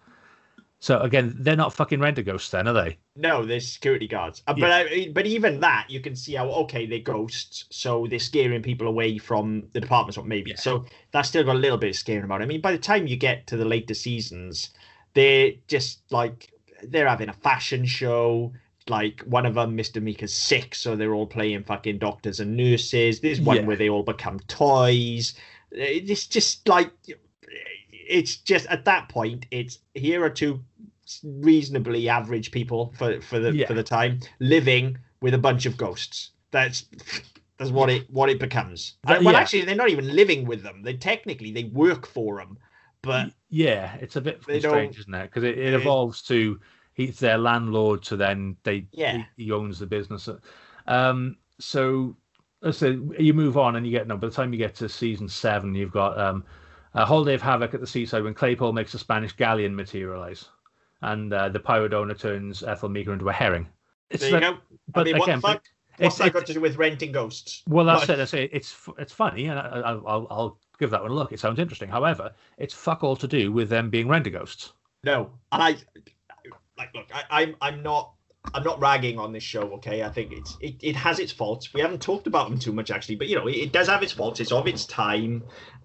[0.83, 2.99] So again, they're not fucking Rentaghosts, then, are they?
[3.15, 4.43] No, they're security guards.
[4.49, 8.19] Uh, But I, but even that, you can see how okay they're ghosts, so they're
[8.19, 10.51] scaring people away from the department store, maybe.
[10.51, 10.57] Yeah.
[10.57, 12.45] So that's still got a little bit of scaring about it.
[12.45, 14.71] I mean, by the time you get to the later seasons,
[15.15, 16.52] they're just like
[16.83, 18.53] they're having a fashion show.
[18.89, 20.03] like one of them, Mr.
[20.03, 23.21] Meaker's sick, so they're all playing fucking doctors and nurses.
[23.21, 23.63] There's one Yeah.
[23.63, 25.35] where they all become toys.
[25.73, 26.91] Eh, it's just like
[27.93, 30.65] it's just at that point, it's here are two
[31.23, 33.67] reasonably average people for for the Yeah.
[33.69, 36.31] for the time living with a bunch of ghosts.
[36.51, 36.87] That's
[37.59, 38.95] that's what it what it becomes.
[39.07, 39.41] That- well, yeah.
[39.41, 40.83] actually, they're not even living with them.
[40.83, 42.59] They technically they work for them,
[43.03, 45.25] but Yeah, it's a bit They strange, isn't it?
[45.25, 46.59] Because it, it It- evolves to
[46.95, 49.25] he's their landlord, so then they Yeah.
[49.37, 50.29] he, he owns the business.
[50.87, 52.17] Um, so
[52.63, 54.17] let's say you move on and you get no.
[54.17, 56.45] By the time you get to season seven, you've got um,
[56.95, 60.47] a holiday of havoc at the seaside when Claypole makes a Spanish galleon materialize,
[61.03, 63.69] and uh, the pirate owner turns Ethel Meaker into a herring.
[64.11, 64.61] It's there you like- go.
[64.89, 65.63] but I mean, what again, the fuck?
[65.99, 67.63] What's it's- that got to do with renting ghosts?
[67.69, 68.19] Well, that's What?
[68.19, 68.23] it.
[68.23, 71.33] I say it's it's funny, and I, I, I'll I'll give that one a look.
[71.33, 71.89] It sounds interesting.
[71.89, 74.73] However, it's fuck all to do with them being Rentaghosts.
[75.05, 75.77] No, and I
[76.77, 77.07] like look.
[77.15, 78.13] I, I'm I'm not
[78.55, 79.63] I'm not ragging on this show.
[79.75, 81.73] Okay, I think it's it, it has its faults.
[81.73, 84.03] We haven't talked about them too much actually, but you know it, it does have
[84.03, 84.41] its faults.
[84.41, 85.45] It's of its time,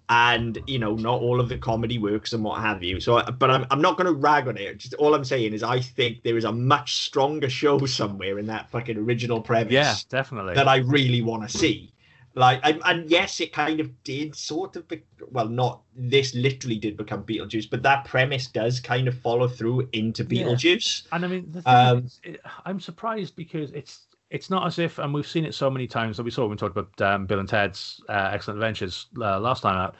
[0.10, 3.00] and you know not all of the comedy works and what have you.
[3.00, 4.80] So, but I'm I'm not going to rag on it.
[4.80, 8.48] Just all I'm saying is I think there is a much stronger show somewhere in
[8.48, 9.74] that fucking original premise.
[9.74, 10.56] Yeah, definitely.
[10.56, 11.93] that I really want to see.
[12.38, 16.78] Like, and, and yes, it kind of did sort of, be, well, not this literally
[16.78, 20.44] did become Beetlejuice, but that premise does kind of follow through into Yeah.
[20.44, 21.08] Beetlejuice.
[21.12, 24.78] And I mean, the thing Um, is, it, I'm surprised because it's it's not as
[24.78, 27.02] if, and we've seen it so many times that we saw when we talked about
[27.02, 29.96] um, Bill and Ted's uh, Excellent Adventures uh, last time out.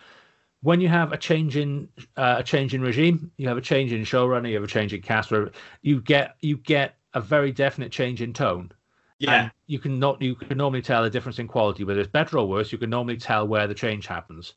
[0.62, 3.94] When you have a change in uh, a change in regime, you have a change
[3.94, 5.32] in showrunner, you have a change in cast,
[5.82, 8.72] you get you get a very definite change in tone.
[9.26, 12.38] And you can not you can normally tell a difference in quality, whether it's better
[12.38, 12.72] or worse.
[12.72, 14.53] You can normally tell where the change happens.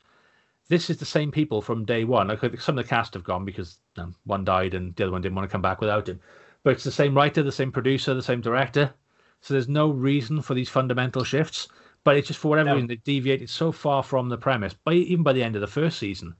[0.69, 2.29] This is the same people from day one.
[2.29, 5.23] Like some of the cast have gone because um, one died and the other one
[5.23, 6.21] didn't want to come back without him.
[6.63, 8.93] But it's the same writer, the same producer, the same director.
[9.41, 11.69] So there's no reason for these fundamental shifts.
[12.05, 12.75] But it's just for whatever No.
[12.77, 14.75] reason they deviated so far from the premise.
[14.85, 16.35] By even by the end of the first season,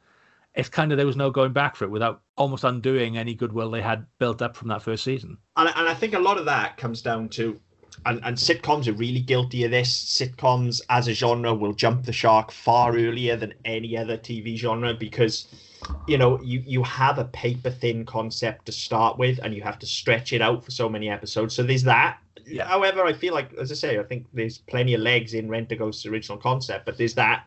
[0.55, 3.71] it's kind of there was no going back for it without almost undoing any goodwill
[3.71, 5.39] they had built up from that first season.
[5.57, 7.59] and, and I think a lot of that comes down to,
[8.07, 9.91] and, and sitcoms are really guilty of this.
[9.93, 14.95] Sitcoms as a genre will jump the shark far earlier than any other TV genre
[14.95, 15.49] because,
[16.07, 19.79] you know, you you have a paper thin concept to start with, and you have
[19.81, 21.55] to stretch it out for so many episodes.
[21.55, 22.19] So there's that.
[22.47, 22.67] Yeah.
[22.67, 26.07] However, I feel like, as I say, I think there's plenty of legs in Rentaghost's
[26.07, 27.45] original concept, but there's that.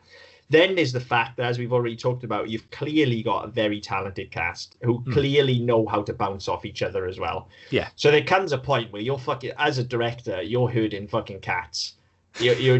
[0.54, 3.82] Then there's the fact that, as we've already talked about, you've clearly got a very
[3.82, 5.12] talented cast who Hmm.
[5.12, 7.50] clearly know how to bounce off each other as well.
[7.72, 7.88] Yeah.
[7.96, 11.94] So there comes a point where you're fucking, as a director, you're herding fucking cats.
[12.40, 12.78] You're you're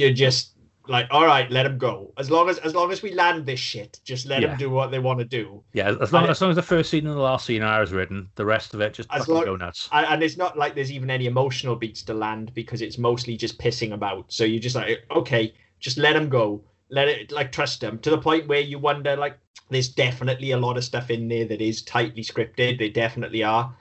[0.00, 0.52] you're just
[0.86, 2.12] like, all right, let them go.
[2.16, 4.48] As long as as long as we land this shit, just let Yeah.
[4.48, 5.62] them do what they want to do.
[5.72, 7.92] Yeah, as long, as long as the first scene and the last scene are as
[7.92, 9.88] written, the rest of it just As fucking long- go nuts.
[9.92, 13.36] And, and it's not like there's even any emotional beats to land because it's mostly
[13.36, 14.32] just pissing about.
[14.32, 16.62] So you're just like, okay, just let them go.
[16.90, 19.38] Let it like trust them to the point where you wonder like
[19.70, 22.78] there's definitely a lot of stuff in there that is tightly scripted.
[22.78, 23.74] They definitely are.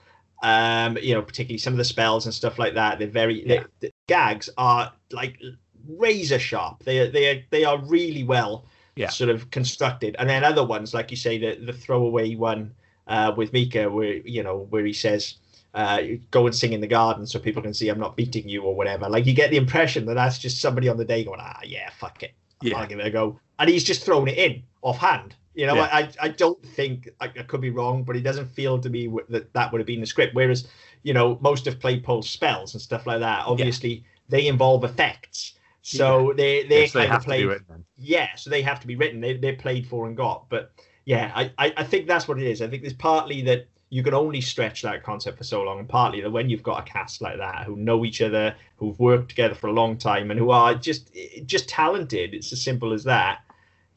[0.43, 2.99] Um, you know, particularly some of the spells and stuff like that.
[2.99, 3.63] They're very Yeah.
[3.79, 5.39] the, the gags are like
[5.87, 6.83] razor sharp.
[6.83, 9.09] They are they are they are really well Yeah.
[9.09, 10.15] sort of constructed.
[10.19, 12.73] And then other ones, like you say, the the throwaway one
[13.07, 15.35] uh, with Meaker, where you know where he says,
[15.73, 16.01] uh,
[16.31, 18.75] "Go and sing in the garden so people can see I'm not beating you" or
[18.75, 19.07] whatever.
[19.09, 21.89] Like you get the impression that that's just somebody on the day going, "Ah, yeah,
[21.91, 22.77] fuck it, Yeah.
[22.77, 25.35] I'll give it a go," and he's just thrown it in offhand.
[25.53, 25.89] You know, Yeah.
[25.91, 29.07] I, I don't think I, I could be wrong, but it doesn't feel to me
[29.29, 30.35] that that would have been the script.
[30.35, 30.67] Whereas,
[31.03, 35.53] you know, most of Claypole's spells and stuff like that, obviously they involve effects.
[35.81, 37.85] So they they Yes, they kind have of to be written.
[37.97, 39.19] yeah, so they have to be written.
[39.21, 40.47] They they're played for and got.
[40.49, 40.71] But
[41.05, 42.61] yeah, I, I I think that's what it is.
[42.61, 45.87] I think there's partly that you can only stretch that concept for so long, and
[45.87, 49.29] partly that when you've got a cast like that who know each other, who've worked
[49.29, 51.15] together for a long time, and who are just
[51.45, 52.33] just talented.
[52.33, 53.39] It's as simple as that.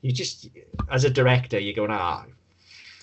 [0.03, 0.49] You just
[0.91, 2.25] as a director, you're going ah,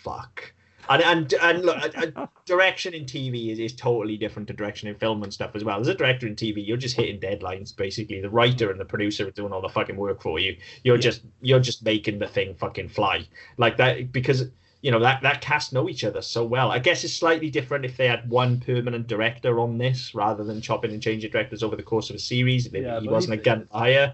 [0.02, 0.54] fuck.
[0.90, 4.88] And and and look, a- a direction in TV is, is totally different to direction
[4.88, 5.82] in film and stuff as well.
[5.82, 8.22] As a director in TV, you're just hitting deadlines basically.
[8.22, 10.56] The writer and the producer are doing all the fucking work for you.
[10.84, 11.02] You're Yeah.
[11.02, 13.28] just you're just making the thing fucking fly
[13.58, 14.46] like that because
[14.82, 16.72] you know that that cast know each other so well.
[16.72, 20.62] I guess it's slightly different if they had one permanent director on this rather than
[20.62, 22.72] chopping and changing directors over the course of a series.
[22.72, 24.14] Maybe Yeah, he wasn't a he- gun hire,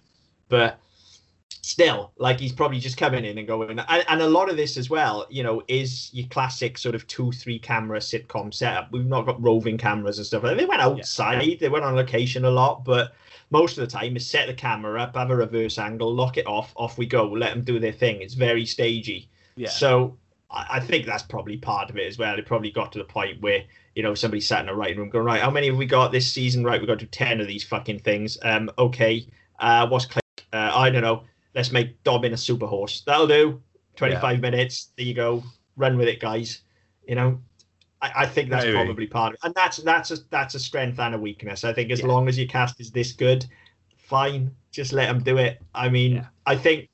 [0.49, 0.80] but
[1.66, 4.76] still like he's probably just coming in and going and, and a lot of this
[4.76, 9.05] as well you know is your classic sort of two three camera sitcom setup we've
[9.05, 12.49] not got roving cameras and stuff like they went outside they went on location a
[12.49, 13.14] lot but
[13.49, 16.45] most of the time is set the camera up have a reverse angle lock it
[16.47, 19.70] off off we go let them do their thing it's very stagey Yeah.
[19.70, 20.18] so
[20.53, 23.41] I, think that's probably part of it as well it probably got to the point
[23.41, 23.63] where
[23.95, 26.11] you know, somebody sat in a writing room going, right, how many have we got
[26.11, 26.63] this season?
[26.63, 28.37] Right, we've got to do 10 of these fucking things.
[28.43, 29.27] Um, okay,
[29.59, 30.23] uh, what's click?
[30.51, 31.23] Uh, I don't know.
[31.53, 33.03] Let's make Dobbin a super horse.
[33.05, 33.61] That'll do.
[33.95, 34.41] 25 yeah.
[34.41, 34.91] minutes.
[34.97, 35.43] There you go.
[35.75, 36.61] Run with it, guys.
[37.07, 37.39] You know,
[38.01, 38.75] I, I think that's Maybe.
[38.75, 39.39] probably part of it.
[39.43, 41.63] And that's that's a that's a strength and a weakness.
[41.63, 42.07] I think as yeah.
[42.07, 43.45] long as your cast is this good,
[43.97, 44.55] fine.
[44.71, 45.61] Just let them do it.
[45.75, 46.25] I mean, yeah.
[46.47, 46.89] I think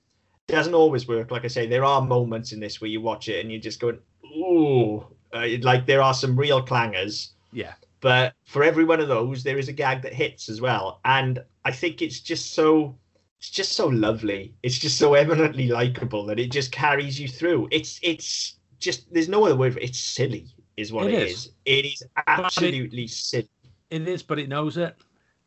[0.49, 1.31] doesn't always work.
[1.31, 3.79] Like I say, there are moments in this where you watch it and you're just
[3.79, 7.29] going, ooh, uh, like there are some real clangers.
[7.51, 7.73] Yeah.
[8.01, 11.01] But for every one of those, there is a gag that hits as well.
[11.05, 12.95] And I think it's just so
[13.39, 14.53] it's just so lovely.
[14.63, 17.67] It's just so eminently likable that it just carries you through.
[17.71, 19.89] It's it's just there's no other word for it.
[19.89, 20.47] It's silly,
[20.77, 21.31] is what it, it is.
[21.31, 21.51] is.
[21.65, 23.49] It is absolutely it, silly.
[23.89, 24.95] It is, but it knows it.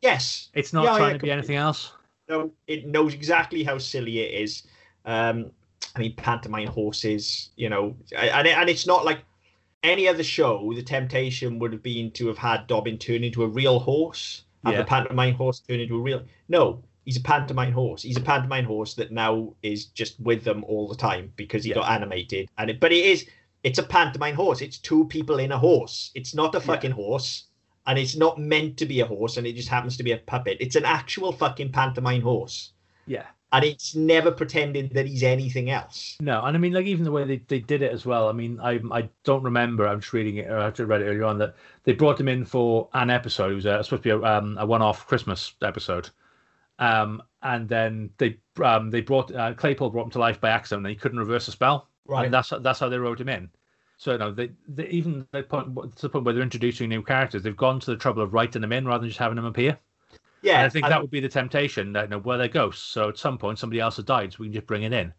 [0.01, 0.51] Yes.
[0.55, 1.93] It's not yeah, trying yeah, to be anything else.
[2.29, 4.65] No, it knows exactly how silly it is.
[5.05, 5.51] Um,
[5.95, 9.19] I mean, pantomime horses, you know, and and it's not like
[9.83, 10.73] any other show.
[10.75, 14.73] The temptation would have been to have had Dobbin turn into a real horse, and
[14.73, 14.79] yeah.
[14.79, 16.23] the pantomime horse turn into a real.
[16.49, 18.03] No, he's a pantomime horse.
[18.03, 21.71] He's a pantomime horse that now is just with them all the time because he
[21.71, 21.77] yeah.
[21.77, 22.49] got animated.
[22.59, 23.27] And it, but it is
[23.63, 24.61] it's a pantomime horse.
[24.61, 26.11] It's two people in a horse.
[26.15, 26.97] It's not a fucking yeah.
[26.97, 27.45] horse,
[27.87, 30.19] and it's not meant to be a horse, and it just happens to be a
[30.19, 30.57] puppet.
[30.61, 32.73] It's an actual fucking pantomime horse.
[33.07, 33.27] Yeah.
[33.53, 36.17] And it's never pretending that he's anything else.
[36.21, 38.29] No, and I mean, like even the way they, they did it as well.
[38.29, 39.87] I mean, I I don't remember.
[39.87, 40.49] I'm just reading it.
[40.49, 43.53] Or I just read it earlier on that they brought him in for an episode.
[43.53, 46.09] It was a, supposed to be a, um, a one-off Christmas episode,
[46.79, 50.87] um, and then they um, they brought uh, Claypole brought him to life by accident,
[50.87, 51.89] and he couldn't reverse the spell.
[52.07, 52.25] Right.
[52.25, 53.51] And that's that's how they wrote him in.
[53.99, 57.43] So no, they, they even they point to the point where they're introducing new characters.
[57.43, 59.79] They've gone to the trouble of writing them in rather than just having them appear.
[60.43, 61.93] Yeah, and I think that would be the temptation.
[61.93, 64.39] That you know, well, they're ghosts, so at some point somebody else has died, so
[64.41, 65.13] we can just bring it in.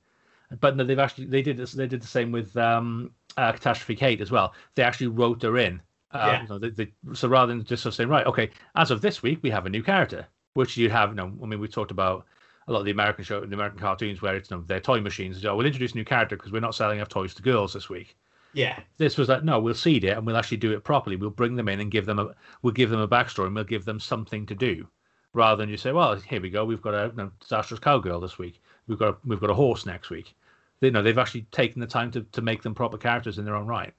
[0.59, 3.95] But no, they've actually they did this, they did the same with um, uh, Catastrophe
[3.95, 4.53] Kate as well.
[4.75, 5.81] They actually wrote her in.
[6.11, 6.41] Uh, yeah.
[6.43, 9.01] You know, they, they, so rather than just sort of saying, right, okay, as of
[9.01, 11.09] this week we have a new character, which you have.
[11.09, 12.25] You know, I mean, we talked about
[12.67, 15.01] a lot of the American show, the American cartoons, where it's you know, they're toy
[15.01, 15.43] machines.
[15.45, 17.89] Oh, we'll introduce a new character because we're not selling enough toys to girls this
[17.89, 18.15] week.
[18.53, 18.79] Yeah.
[18.97, 21.15] This was like, no, we'll seed it and we'll actually do it properly.
[21.15, 23.63] We'll bring them in and give them a, we'll give them a backstory and we'll
[23.63, 24.87] give them something to do,
[25.33, 28.19] rather than you say, well, here we go, we've got a you know, disastrous cowgirl
[28.19, 28.61] this week.
[28.87, 30.35] We've got a, we've got a horse next week.
[30.79, 33.45] They you know they've actually taken the time to to make them proper characters in
[33.45, 33.93] their own right.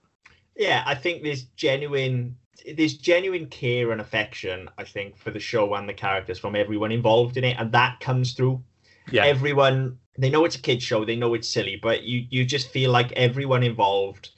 [0.56, 2.36] Yeah, I think there's genuine
[2.76, 6.92] there's genuine care and affection, I think, for the show and the characters from everyone
[6.92, 8.62] involved in it, and that comes through.
[9.10, 9.24] Yeah.
[9.24, 12.70] Everyone they know it's a kids show, they know it's silly, but you you just
[12.70, 14.30] feel like everyone involved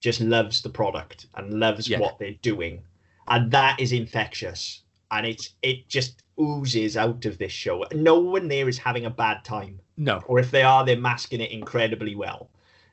[0.00, 1.98] just loves the product and loves yeah.
[1.98, 2.82] what they're doing.
[3.26, 4.82] And that is infectious.
[5.18, 7.84] And it's it just oozes out of this show.
[7.92, 9.80] No one there is having a bad time.
[9.96, 10.22] No.
[10.26, 12.50] Or if they are, they're masking it incredibly well.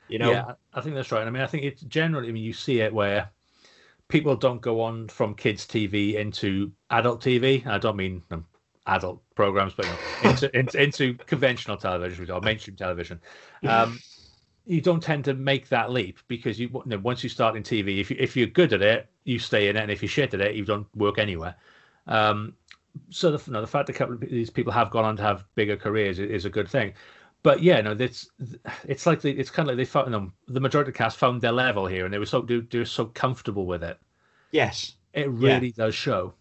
[0.07, 0.31] You know?
[0.31, 1.25] Yeah, I think that's right.
[1.25, 3.29] I mean, I think it's generally, I mean, you see it where
[4.09, 7.65] people don't go on from kids' TV into adult TV.
[7.65, 8.45] I don't mean um,
[8.87, 9.87] adult programs, but
[10.23, 13.19] into, into, into conventional television or mainstream television.
[13.65, 13.99] Um,
[14.65, 17.63] you don't tend to make that leap because you, you know, once you start in
[17.63, 20.09] TV, if you if you're good at it, you stay in it, and if you're
[20.09, 21.55] shit at it, you don't work anywhere.
[22.11, 22.53] Um,
[23.09, 25.15] so the, you know, the fact that a couple of these people have gone on
[25.17, 26.93] to have bigger careers is, is a good thing
[27.43, 28.29] but yeah, no, it's
[28.85, 31.17] it's like they, it's kind of like they found know, the majority of the cast
[31.17, 33.97] found their level here, and they were so they were so comfortable with it.
[34.51, 35.85] Yes, it really yeah.
[35.85, 36.33] does show.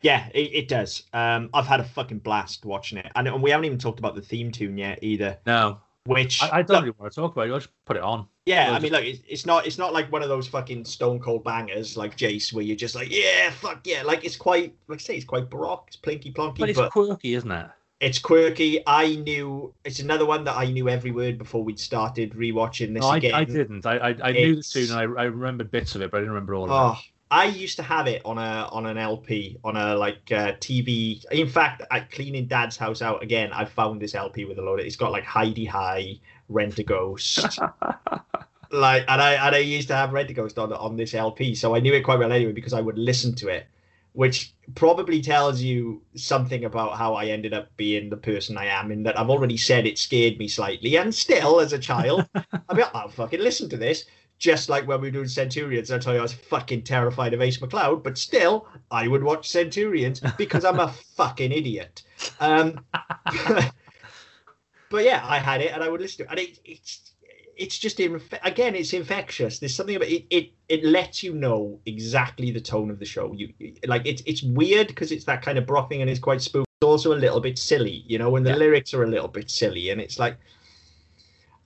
[0.00, 1.04] Yeah, it, it does.
[1.12, 4.16] Um, I've had a fucking blast watching it, and, and we haven't even talked about
[4.16, 5.38] the theme tune yet either.
[5.46, 7.52] No, which I, I don't look, really want to talk about it.
[7.52, 8.26] I'll just put it on.
[8.44, 11.20] Yeah, I mean, look, it's, it's not it's not like one of those fucking stone
[11.20, 14.98] cold bangers like Jayce, where you're just like, yeah, fuck yeah, like it's quite, like
[14.98, 17.66] I say, it's quite baroque, it's plinky plonky, but it's but, quirky, isn't it?
[18.00, 18.82] It's quirky.
[18.84, 23.02] I knew it's another one that I knew every word before we'd started rewatching this
[23.02, 23.32] no, again.
[23.32, 23.86] I, I didn't.
[23.86, 26.20] I I, I knew the tune and I, I remembered bits of it, but I
[26.20, 27.11] didn't remember all of oh, it.
[27.32, 31.24] I used to have it on a on an LP on a like uh, TV.
[31.32, 34.80] In fact, at cleaning Dad's house out again, I found this LP with a load.
[34.80, 36.20] Of, it's got like Hi-de-Hi,
[36.50, 37.58] Rentaghost,
[38.70, 41.80] like, and I and I used to have Rentaghost on on this LP, so I
[41.80, 43.66] knew it quite well anyway because I would listen to it
[44.14, 48.92] which probably tells you something about how I ended up being the person I am.
[48.92, 52.74] In that I've already said it scared me slightly, and still, as a child, I
[52.74, 54.04] mean, I'll fucking listen to this.
[54.42, 57.40] Just like when we were doing Centurions, I tell you I was fucking terrified of
[57.40, 62.02] Ace McCloud, but still, I would watch Centurions because I'm a fucking idiot.
[62.40, 62.84] Um,
[64.90, 67.14] but yeah, I had it and I would listen to it, and it, it's
[67.56, 72.50] it's just again it's infectious there's something about it it it lets you know exactly
[72.50, 73.52] the tone of the show you
[73.86, 76.86] like it's it's weird because it's that kind of brothing and it's quite spooky it's
[76.86, 78.56] also a little bit silly you know when the yeah.
[78.56, 80.38] lyrics are a little bit silly and it's like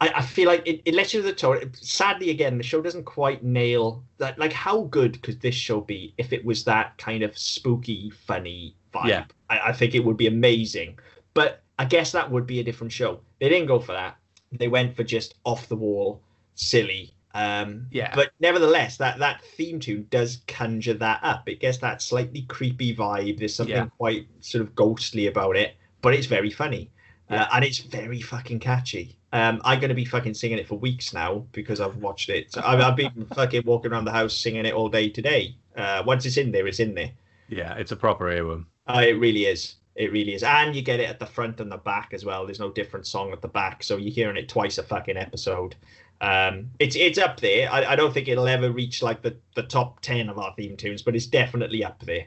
[0.00, 1.72] I, I feel like it, it lets you the tone.
[1.74, 4.38] Sadly, again, the show doesn't quite nail that.
[4.38, 8.74] Like, how good could this show be if it was that kind of spooky, funny
[8.92, 9.08] vibe?
[9.08, 9.24] Yeah.
[9.48, 10.98] I, I think it would be amazing.
[11.34, 13.20] But I guess that would be a different show.
[13.40, 14.16] They didn't go for that.
[14.52, 16.20] They went for just off the wall,
[16.54, 17.12] silly.
[17.34, 18.14] Um, Yeah.
[18.14, 21.48] But nevertheless, that that theme tune does conjure that up.
[21.48, 23.38] It gets that slightly creepy vibe.
[23.38, 23.88] There's something Yeah.
[23.98, 26.90] quite sort of ghostly about it, but it's very funny.
[27.28, 29.18] Uh, and it's very fucking catchy.
[29.32, 32.52] Um, I'm gonna be fucking singing it for weeks now because I've watched it.
[32.52, 35.56] So I've, I've been fucking walking around the house singing it all day today.
[35.76, 37.10] Uh, once it's in there, it's in there.
[37.48, 38.66] Yeah, it's a proper earworm.
[38.86, 39.76] Uh, it really is.
[39.96, 40.42] It really is.
[40.42, 42.44] And you get it at the front and the back as well.
[42.44, 45.74] There's no different song at the back, so you're hearing it twice a fucking episode.
[46.20, 47.70] Um, it's it's up there.
[47.70, 50.76] I, I don't think it'll ever reach like the, the top ten of our theme
[50.76, 52.26] tunes, but it's definitely up there.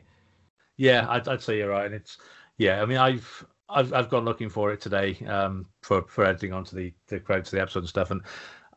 [0.78, 1.86] Yeah, I'd, I'd say you're right.
[1.86, 2.18] And it's
[2.58, 2.82] yeah.
[2.82, 6.76] I mean, I've I've I've gone looking for it today um, for for editing onto
[6.76, 8.22] the the credits of the episode and stuff, and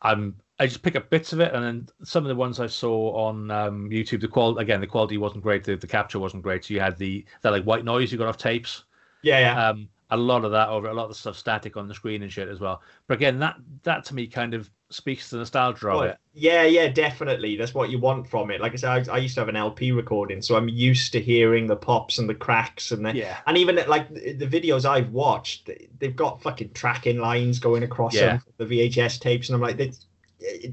[0.01, 2.67] I'm I just pick up bits of it, and then some of the ones I
[2.67, 6.43] saw on um, YouTube, the qual again the quality wasn't great, the, the capture wasn't
[6.43, 6.65] great.
[6.65, 8.83] So you had the that like white noise you got off tapes.
[9.23, 9.69] Yeah, yeah.
[9.69, 12.21] Um, a lot of that over a lot of the stuff static on the screen
[12.21, 12.81] and shit as well.
[13.07, 16.17] But again, that that to me kind of speaks to the nostalgia of it.
[16.33, 17.57] yeah, yeah, definitely.
[17.57, 18.61] That's what you want from it.
[18.61, 21.21] Like I said, I, I used to have an LP recording, so I'm used to
[21.21, 23.37] hearing the pops and the cracks and the Yeah.
[23.47, 25.69] and even like the the videos I've watched,
[25.99, 28.39] they've got fucking tracking lines going across Yeah.
[28.57, 29.77] the VHS tapes, and I'm like,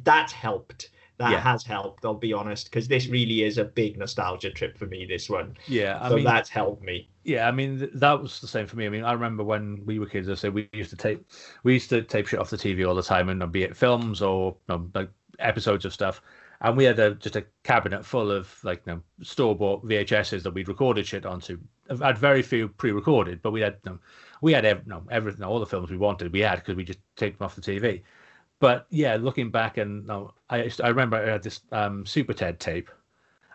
[0.04, 0.90] that's helped.
[1.20, 1.40] That Yeah.
[1.40, 2.04] has helped.
[2.06, 5.04] I'll be honest, because this really is a big nostalgia trip for me.
[5.04, 7.10] This one, Yeah, I so mean, that's helped me.
[7.24, 8.86] Yeah, I mean th- that was the same for me.
[8.86, 10.30] I mean, I remember when we were kids.
[10.30, 11.26] I said we used to tape,
[11.62, 13.76] we used to tape shit off the TV all the time, and uh, be it
[13.76, 16.22] films or you know, like episodes of stuff.
[16.62, 20.42] And we had a, just a cabinet full of like you know, store bought VHSs
[20.42, 21.58] that we'd recorded shit onto.
[22.00, 23.98] I had very few pre-recorded, but we had you know,
[24.40, 27.00] we had ev- no, everything, all the films we wanted, we had because we just
[27.16, 28.02] taped them off the TV.
[28.60, 32.58] But yeah, looking back and no, I to- I remember I had this um, SuperTed
[32.58, 32.90] tape,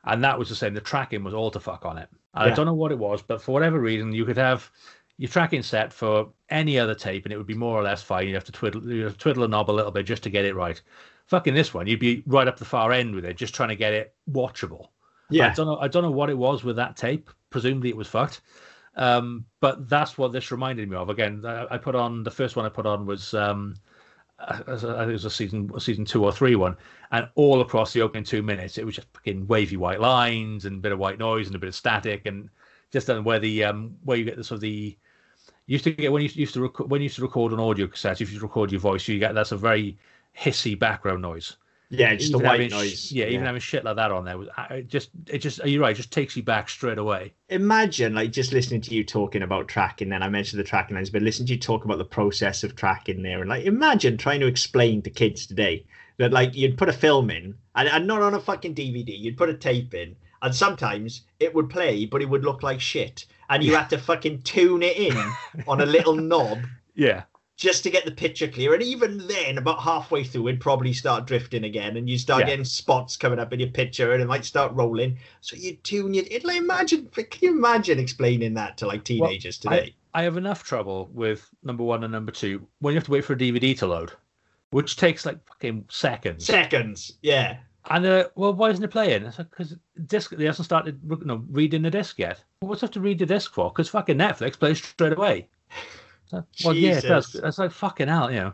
[0.04, 0.74] and that was the same.
[0.74, 2.10] The tracking was all to fuck on it.
[2.36, 2.42] Yeah.
[2.44, 4.70] I don't know what it was, but for whatever reason, you could have
[5.18, 8.28] your tracking set for any other tape, and it would be more or less fine.
[8.28, 10.30] You have to twiddle, you have to twiddle a knob a little bit just to
[10.30, 10.82] get it right.
[11.28, 13.76] Fucking this one, you'd be right up the far end with it, just trying to
[13.76, 14.90] get it watchable.
[15.30, 15.78] Yeah, I don't know.
[15.78, 17.30] I don't know what it was with that tape.
[17.50, 18.42] Presumably, it was fucked.
[18.96, 21.10] Um, but that's what this reminded me of.
[21.10, 23.76] Again, I, I put on the first one I put on was um,
[24.38, 26.76] I think it was a season a season two or three one,
[27.12, 30.78] and all across the opening two minutes, it was just fucking wavy white lines and
[30.78, 32.50] a bit of white noise and a bit of static, and
[32.92, 34.98] just then where the um where you get the sort of the
[35.68, 37.88] used to get when you used to record when you used to record an audio
[37.88, 39.98] cassette, if you record your voice, you get that's a very
[40.38, 41.56] hissy background noise.
[41.90, 43.12] Yeah, just the Even white having sh- noise.
[43.12, 45.82] yeah, even having shit like that on there was it just it just are you're
[45.82, 47.34] right, it just takes you back straight away.
[47.50, 51.10] imagine like just listening to you talking about tracking then i mentioned the tracking lines
[51.12, 54.40] but listen to you talk about the process of tracking there and like imagine trying
[54.40, 55.86] to explain to kids today
[56.18, 59.38] that like you'd put a film in and, and not on a fucking dvd you'd
[59.38, 63.26] put a tape in and sometimes it would play but it would look like shit
[63.50, 65.16] and you had to fucking tune it in
[65.68, 66.60] on a little knob
[66.96, 67.24] Yeah,
[67.58, 68.74] just to get the picture clear.
[68.74, 72.48] And even then, about halfway through, it'd probably start drifting again, and you start Yeah.
[72.48, 75.18] getting spots coming up in your picture, and it might start rolling.
[75.42, 76.32] So you tune it.
[76.32, 77.08] It like imagine.
[77.08, 79.96] Can you imagine explaining that to like teenagers today?
[80.14, 83.26] I have enough trouble with number one and number two when you have to wait
[83.26, 84.12] for a DVD to load,
[84.72, 86.46] which takes like fucking seconds.
[86.46, 87.14] Seconds.
[87.22, 87.58] Yeah.
[87.90, 89.26] And uh, well, why isn't it playing?
[89.26, 89.76] It's because
[90.08, 92.44] disc they hasn't started you know, reading the disc yet.
[92.62, 93.70] Well, what's have to read the disc for?
[93.70, 95.48] Because fucking Netflix plays straight away.
[96.28, 97.28] So, well, yeah, it does.
[97.28, 97.42] Jesus.
[97.42, 98.54] That's like fucking hell, you know.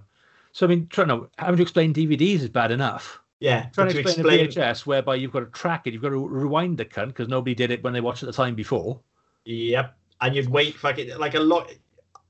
[0.52, 3.20] So I mean, trying to having to explain DVDs is bad enough.
[3.40, 3.68] Yeah.
[3.74, 4.68] Trying to explain, explain.
[4.68, 7.28] a VHS whereby you've got to track it, you've got to rewind the cunt because
[7.28, 9.00] nobody did it when they watched it the time before.
[9.46, 9.98] Yep.
[10.22, 11.74] And you'd wait fucking like a lot.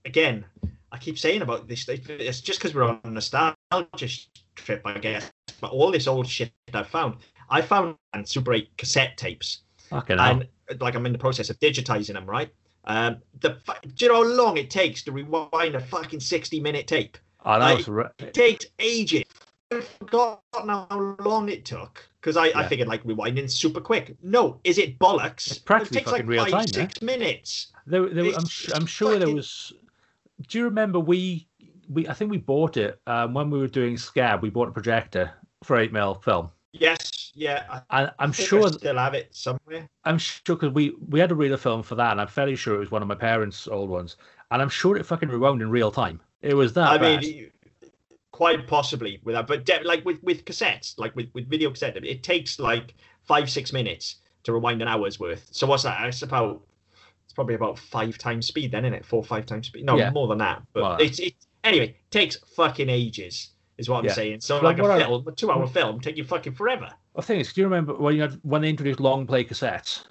[0.06, 0.46] Again,
[0.92, 1.88] I keep saying about this.
[1.90, 4.08] It's just because we're on a nostalgia
[4.56, 5.32] trip, I guess.
[5.60, 7.18] But all this old shit I've found,
[7.50, 9.62] I found on Super 8 cassette tapes.
[9.90, 10.44] Fucking hell.
[10.80, 12.50] like I'm in the process of digitizing them, right?
[12.86, 13.58] Um, the
[13.96, 17.18] do you know how long it takes to rewind a fucking sixty minute tape?
[17.46, 17.76] I know.
[17.76, 19.24] like- re- It takes ages.
[19.72, 24.18] I've forgotten how long it took because I, I figured like rewinding super quick.
[24.22, 25.48] No, is it bollocks?
[25.48, 27.68] It's practically it takes fucking like real five, time, six minutes.
[27.88, 29.72] There, there, I'm, I'm sure there was.
[30.50, 31.48] Do you remember we
[31.90, 34.42] we I think we bought it um, when we were doing Scab.
[34.42, 35.32] We bought a projector
[35.64, 37.82] for eight mil film, Yes, yeah.
[37.90, 39.90] I, I'm think sure I still have it somewhere.
[40.06, 42.76] I'm sure because we we had a real film for that, and I'm fairly sure
[42.76, 44.16] it was one of my parents' old ones,
[44.52, 46.22] and I'm sure it fucking rewound in real time.
[46.42, 47.22] It was that I bad.
[47.22, 47.52] mean,
[48.32, 51.98] quite possibly with that, but de- like with with cassettes, like with with video cassette,
[52.04, 55.48] it takes like five six minutes to rewind an hour's worth.
[55.52, 56.04] So what's that?
[56.08, 56.62] It's about
[57.26, 59.06] it's probably about five times speed then, isn't it?
[59.06, 59.86] Four five times speed?
[59.86, 60.10] No, Yeah.
[60.12, 60.64] more than that.
[60.74, 61.98] But Well, it's it anyway.
[62.12, 63.52] Takes fucking ages.
[63.82, 64.14] Is what I'm Yeah.
[64.14, 64.40] saying.
[64.42, 66.90] So Well, like a film, a two-hour film, take you fucking forever.
[67.16, 70.06] The thing is, do you remember when you had when they introduced long play cassettes?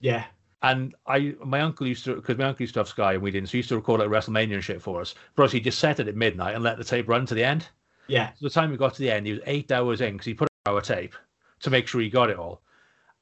[0.00, 0.24] Yeah,
[0.62, 3.30] And I, my uncle used to, because my uncle used to have Sky and we
[3.30, 5.14] didn't, so he used to record like WrestleMania and shit for us.
[5.34, 7.44] For us, he just set it at midnight and let the tape run to the
[7.44, 7.68] end.
[8.08, 10.26] yeah, So the time we got to the end, he was eight hours in because
[10.26, 11.14] he put an hour tape
[11.60, 12.62] to make sure he got it all.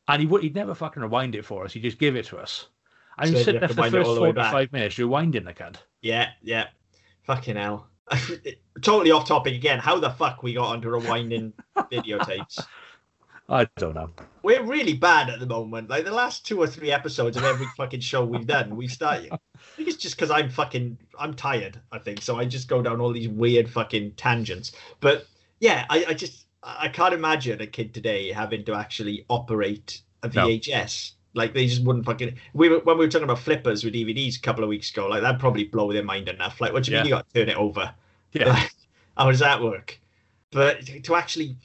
[0.08, 1.72] And he would, he'd never fucking rewind it for us.
[1.72, 2.68] He'd just give it to us.
[3.18, 4.50] And So he'd you sit have there to for the first the way back.
[4.52, 5.76] 45 minutes rewinding the cunt.
[6.02, 6.66] yeah, yeah.
[7.22, 7.88] Fucking hell.
[8.82, 9.78] totally off topic again.
[9.78, 12.64] How the fuck we got onto rewinding videotapes?
[13.48, 14.10] I don't know.
[14.42, 15.90] We're really bad at the moment.
[15.90, 19.32] Like the last two or three episodes of every fucking show we've done, we started.
[19.32, 19.38] I
[19.76, 21.80] think it's just because I'm fucking I'm tired.
[21.92, 22.38] I think so.
[22.38, 24.72] I just go down all these weird fucking tangents.
[25.00, 25.26] But
[25.60, 30.28] yeah, I, I just I can't imagine a kid today having to actually operate a
[30.28, 30.48] No.
[31.34, 32.36] Like they just wouldn't fucking.
[32.52, 35.06] We were when we were talking about flippers with DVDs a couple of weeks ago.
[35.08, 36.60] Like that'd probably blow their mind enough.
[36.60, 37.92] Like, what do you mean you got to turn it over?
[38.32, 38.50] Yeah.
[38.50, 38.70] Like,
[39.16, 39.98] How does that work?
[40.50, 41.56] But to actually.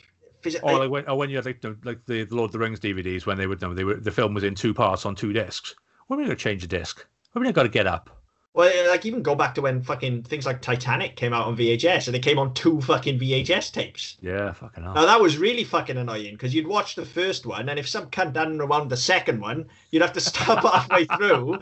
[0.41, 0.71] Physically...
[0.71, 2.59] Or oh, like when, or when you had like, the, like the Lord of the
[2.59, 5.13] Rings DVDs when they would know they were the film was in two parts on
[5.13, 5.75] two discs.
[6.07, 7.05] When are we going to change the disc?
[7.33, 8.18] When are we going to get up?
[8.53, 11.55] Well, uh, like even go back to when fucking things like Titanic came out on
[11.55, 14.17] VHS, and they came on two fucking VHS tapes.
[14.21, 14.95] Yeah, fucking hell.
[14.95, 18.07] Now that was really fucking annoying because you'd watch the first one, and if some
[18.07, 21.59] cunt hadn't rewound the second one, you'd have to stop halfway through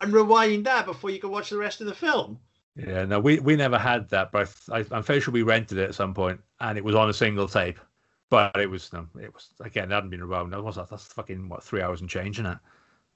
[0.00, 2.38] and rewind that before you could watch the rest of the film.
[2.76, 5.88] Yeah, no, we, we never had that, but I, I'm fairly sure we rented it
[5.88, 7.78] at some point, and it was on a single tape.
[8.30, 10.50] But it was no, it was again, it hadn't been around.
[10.50, 12.58] That was that's fucking what three hours and change, isn't it?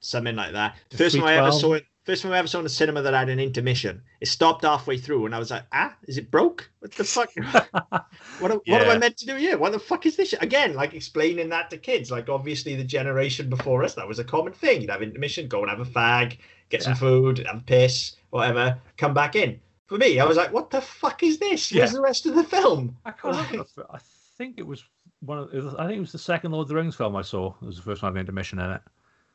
[0.00, 0.76] Something like that.
[0.90, 3.02] The first time I ever saw it, first time I ever saw in a cinema
[3.02, 4.02] that had an intermission.
[4.20, 6.70] It stopped halfway through, and I was like, "Ah, is it broke?
[6.80, 7.30] What the fuck?
[8.38, 9.56] what, am- what am I meant to do here?
[9.58, 10.30] What the fuck is this?
[10.30, 12.10] shit?" Again, like explaining that to kids.
[12.10, 14.80] Like obviously the generation before us, that was a common thing.
[14.82, 16.38] You'd have intermission, go and have a fag,
[16.68, 16.98] get some Yeah.
[16.98, 19.60] food, have a piss, whatever, come back in.
[19.86, 21.70] For me, I was like, "What the fuck is this?
[21.72, 21.96] Where's Yeah.
[21.96, 23.66] the rest of the film?" I can't remember.
[23.90, 23.98] I
[24.38, 24.84] think it was
[25.20, 25.48] one of.
[25.78, 27.54] I think it was the second Lord of the Rings film I saw.
[27.62, 28.82] It was the first time one having intermission in it.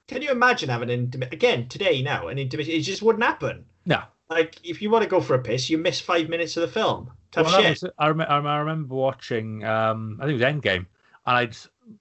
[0.09, 2.01] Can you imagine having an intermission again today?
[2.01, 3.63] Now an intermission, it just wouldn't happen.
[3.85, 6.61] No, Like if you want to go for a piss, you miss five minutes of
[6.61, 7.11] the film.
[7.31, 7.81] Tough Well, shit.
[7.83, 9.63] was- I, rem- I remember watching.
[9.63, 10.85] Um, I think it was Endgame,
[11.27, 11.55] and I'd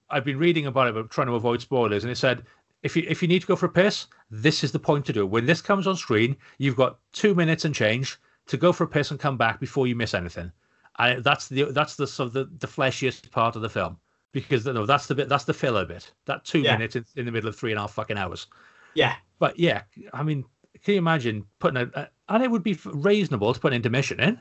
[0.09, 2.03] I'd been reading about it, but trying to avoid spoilers.
[2.03, 2.43] And it said
[2.83, 5.13] if you if you need to go for a piss, this is the point to
[5.13, 5.21] do.
[5.21, 5.29] it.
[5.29, 8.87] When this comes on screen, you've got two minutes and change to go for a
[8.87, 10.51] piss and come back before you miss anything.
[10.97, 13.97] And that's the that's the sort of the, the fleshiest part of the film
[14.31, 16.11] because no, that's the bit that's the filler bit.
[16.25, 16.73] That two Yeah.
[16.73, 18.47] minutes in, in the middle of three and a half fucking hours.
[18.93, 19.15] Yeah.
[19.39, 20.43] But yeah, I mean,
[20.83, 24.19] can you imagine putting a, a and it would be reasonable to put an intermission
[24.19, 24.39] in.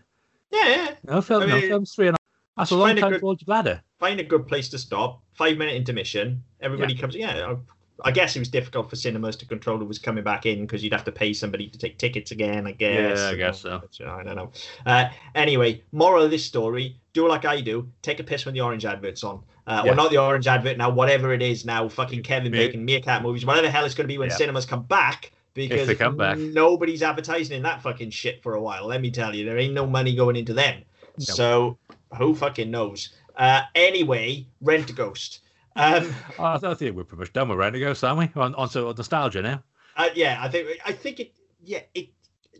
[0.51, 0.91] Yeah, yeah.
[1.05, 2.19] No film, I no mean, film's three and a
[2.57, 3.83] That's a long a time good- hold your bladder.
[3.99, 5.23] Find a good place to stop.
[5.35, 6.43] Five minute intermission.
[6.61, 7.15] Everybody comes.
[7.17, 7.53] Yeah.
[7.53, 7.57] I-
[8.05, 10.85] I guess it was difficult for cinemas to control who was coming back in because
[10.85, 12.65] you'd have to pay somebody to take tickets again.
[12.65, 13.19] I guess.
[13.19, 13.83] Yeah, I guess so.
[14.07, 14.53] I don't know.
[14.87, 17.89] Uh, anyway, moral of this story: do like I do.
[18.03, 19.43] Take a piss when the orange advert's on.
[19.67, 19.93] Uh, Yeah.
[19.93, 20.91] Or not the orange advert now.
[20.91, 21.89] Whatever it is now.
[21.89, 23.45] Fucking Kevin Me- Bacon, Meerkat movies.
[23.45, 24.37] Whatever the hell it's going to be when Yeah.
[24.37, 25.33] cinemas come back.
[25.55, 26.39] Because come back.
[26.39, 28.87] nobody's advertising in that fucking shit for a while.
[28.87, 30.83] Let me tell you, there ain't no money going into them.
[31.19, 31.25] No.
[31.25, 31.79] So
[32.17, 33.11] who fucking knows?
[33.37, 35.41] Uh, anyway, Rentaghost.
[35.75, 38.41] Um, I, I think we're pretty much done with Rentaghost, aren't we?
[38.41, 39.63] On, on to nostalgia now.
[39.97, 41.33] uh, yeah, I think I think it.
[41.65, 42.09] Yeah, it.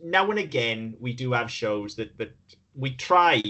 [0.03, 2.35] Now and again, we do have shows that that
[2.75, 3.41] we try,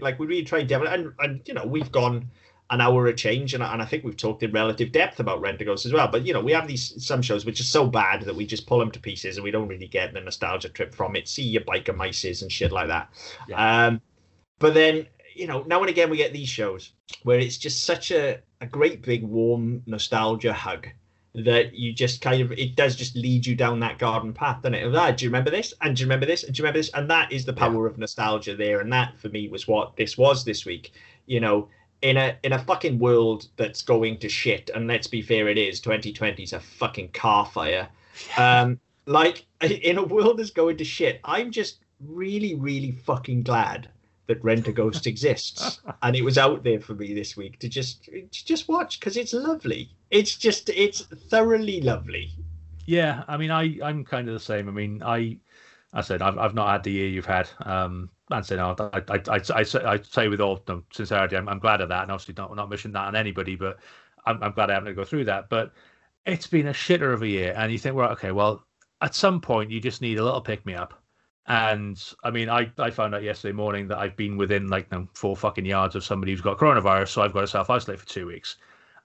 [0.00, 2.30] like we really try devil, and and you know we've gone
[2.70, 5.40] an hour a change, and, I- and I think we've talked in relative depth about
[5.64, 6.08] Ghost as well.
[6.08, 8.66] But you know we have these some shows which are so bad that we just
[8.66, 11.28] pull them to pieces, and we don't really get the nostalgia trip from it.
[11.28, 13.08] See your biker mices and shit like that.
[13.54, 14.00] Um,
[14.58, 18.10] but then you know now and again we get these shows where it's just such
[18.10, 20.88] a, a great big warm nostalgia hug
[21.44, 24.74] that you just kind of it does just lead you down that garden path doesn't
[24.74, 24.86] it?
[24.86, 25.74] Of, ah, do you remember this?
[25.82, 26.44] And do you remember this?
[26.44, 26.90] And do you remember this?
[26.94, 28.80] And that is the power of nostalgia there.
[28.80, 30.92] And that for me was what this was this week.
[31.26, 31.68] You know
[32.02, 35.58] in a in a fucking world that's going to shit and let's be fair it
[35.58, 35.80] is.
[35.80, 37.88] 2020 is a fucking car fire.
[38.38, 43.88] Um like in a world that's going to shit i'm just really really fucking glad
[44.26, 45.80] that Rentaghost exists.
[46.02, 49.16] And it was out there for me this week to just to just watch because
[49.16, 52.30] it's lovely it's just it's thoroughly lovely
[52.86, 54.68] Yeah, I mean, I I'm kind of the same.
[54.68, 55.38] I mean, I
[55.92, 57.48] I said I've I've not had the year you've had.
[57.60, 59.62] Um, and say no, I I I I
[60.02, 60.62] say, with all
[60.92, 63.78] sincerity, I'm, I'm glad of that, and obviously not not wishing that on anybody, but
[64.24, 65.48] I'm I'm glad I haven't to go through that.
[65.48, 65.72] But
[66.26, 68.64] it's been a shitter of a year, and you think, well, okay, well,
[69.00, 70.94] at some point you just need a little pick me up.
[71.46, 75.08] And I mean, I, I found out yesterday morning that I've been within like no,
[75.14, 78.06] four fucking yards of somebody who's got coronavirus, so I've got to self isolate for
[78.06, 78.56] two weeks.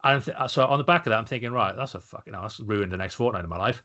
[0.03, 2.59] And th- so on the back of that, I'm thinking, right, that's a fucking that's
[2.59, 3.83] ruined the next fortnight of my life.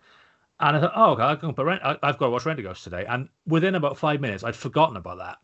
[0.60, 1.82] And I thought, oh, okay, I can put rent.
[1.84, 3.04] I, I've got to watch Ghost today.
[3.06, 5.36] And within about five minutes, I'd forgotten about that.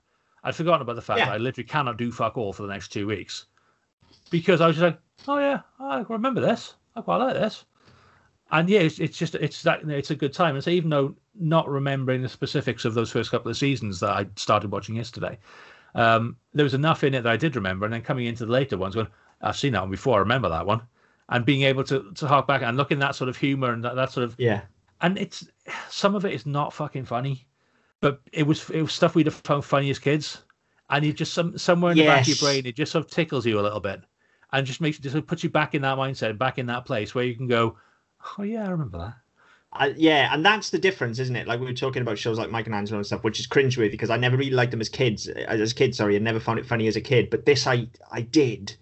[0.45, 1.27] I'd forgotten about the fact Yeah.
[1.27, 3.47] that I literally cannot do fuck all for the next two weeks
[4.31, 6.75] because I was just like, oh yeah, I remember this.
[6.97, 7.65] I quite like this.
[8.51, 10.55] And yeah, it's, it's just it's that it's a good time.
[10.57, 14.11] And so even though not remembering the specifics of those first couple of seasons that
[14.11, 15.39] I started watching yesterday,
[15.95, 17.87] um, there was enough in it that I did remember.
[17.87, 19.09] And then coming into the later ones, going,
[19.43, 20.17] I've seen that one before.
[20.17, 20.83] I remember that one,
[21.29, 23.85] and being able to to hark back and look in that sort of humor and
[23.85, 24.63] that, that sort of Yeah.
[25.01, 25.47] and it's
[25.91, 27.47] some of it is not fucking funny,
[28.01, 30.43] but it was it was stuff we'd have found funny as kids,
[30.91, 33.11] and you just some somewhere in the back of your brain it just sort of
[33.11, 34.03] tickles you a little bit,
[34.53, 37.15] and just makes you just puts you back in that mindset, back in that place
[37.15, 37.77] where you can go,
[38.39, 39.15] oh yeah, I remember that.
[39.75, 41.47] I, yeah, and that's the difference, isn't it?
[41.47, 43.91] Like we were talking about shows like Mike and Angelo and stuff, which is cringeworthy
[43.91, 45.29] because I never really liked them as kids.
[45.29, 47.31] As kids, sorry, I never found it funny as a kid.
[47.31, 48.77] But this, I I did,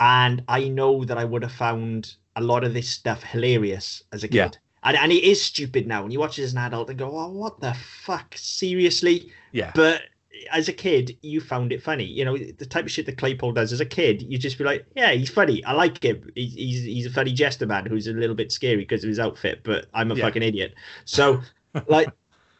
[0.00, 4.24] and I know that I would have found a lot of this stuff hilarious as
[4.24, 4.34] a kid.
[4.34, 4.50] Yeah.
[4.82, 6.02] And, and it is stupid now.
[6.02, 8.34] When you watch it as an adult and go, "Oh, what the fuck?
[8.36, 10.02] Seriously?" Yeah, But
[10.50, 12.04] as a kid, you found it funny.
[12.04, 14.64] You know, the type of shit that Claypole does as a kid, you just be
[14.64, 15.62] like, yeah, he's funny.
[15.64, 16.30] I like him.
[16.34, 19.18] He's he's, he's a funny jester man who's a little bit scary because of his
[19.18, 20.24] outfit, but I'm a Yeah.
[20.24, 20.74] fucking idiot.
[21.04, 21.42] So,
[21.88, 22.08] like,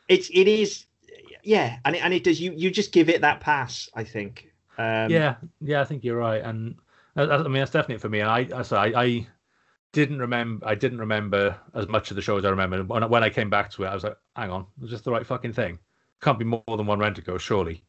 [0.09, 0.85] it's it is,
[1.43, 2.39] yeah, and it, and it does.
[2.39, 3.89] You you just give it that pass.
[3.95, 4.53] I think.
[4.77, 6.75] Um, yeah, yeah, I think you're right, and
[7.25, 8.21] I, I mean that's definitely for me.
[8.21, 9.27] And I, I, so I, I
[9.93, 12.85] didn't remember, I didn't remember as much of the show as I remember.
[12.85, 15.03] When, I- when I came back to it, I was like, hang on, was this
[15.03, 15.79] the right fucking thing?
[16.23, 17.85] Can't be more than one Rentaghost, surely.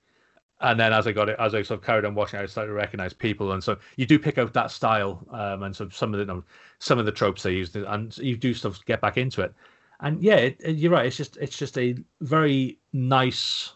[0.61, 2.69] And then as I got it, as I sort of carried on watching, I started
[2.69, 6.13] to recognize people, and so you do pick out that style, um, and so some
[6.13, 6.43] of the you know,
[6.79, 9.53] some of the tropes they used, and you do stuff get back into it.
[10.01, 11.07] And yeah, it, it- you're right.
[11.07, 13.73] It's just it's just a very nice,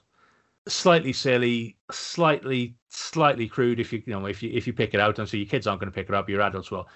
[0.67, 3.79] slightly silly, slightly slightly crude.
[3.79, 5.67] If you you know if you if you pick it out, and so your kids
[5.67, 6.87] aren't going to pick it up, your adults will.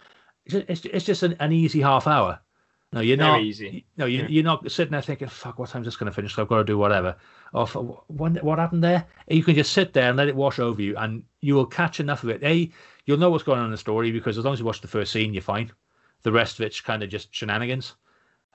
[0.46, 2.40] It's just, it's, just an, an easy half hour.
[2.92, 3.42] No, you're Very not.
[3.42, 3.86] easy.
[3.98, 4.28] No, you, Yeah.
[4.30, 6.34] you're not sitting there thinking, "Fuck, what time's this going to finish?
[6.34, 7.16] So I've got to do whatever."
[7.54, 9.06] Or what, what happened there?
[9.28, 12.00] You can just sit there and let it wash over you, and you will catch
[12.00, 12.42] enough of it.
[12.44, 12.72] A,
[13.06, 14.88] you'll know what's going on in the story because as long as you watch the
[14.88, 15.72] first scene, you're fine.
[16.24, 17.94] The rest of it's kind of just shenanigans.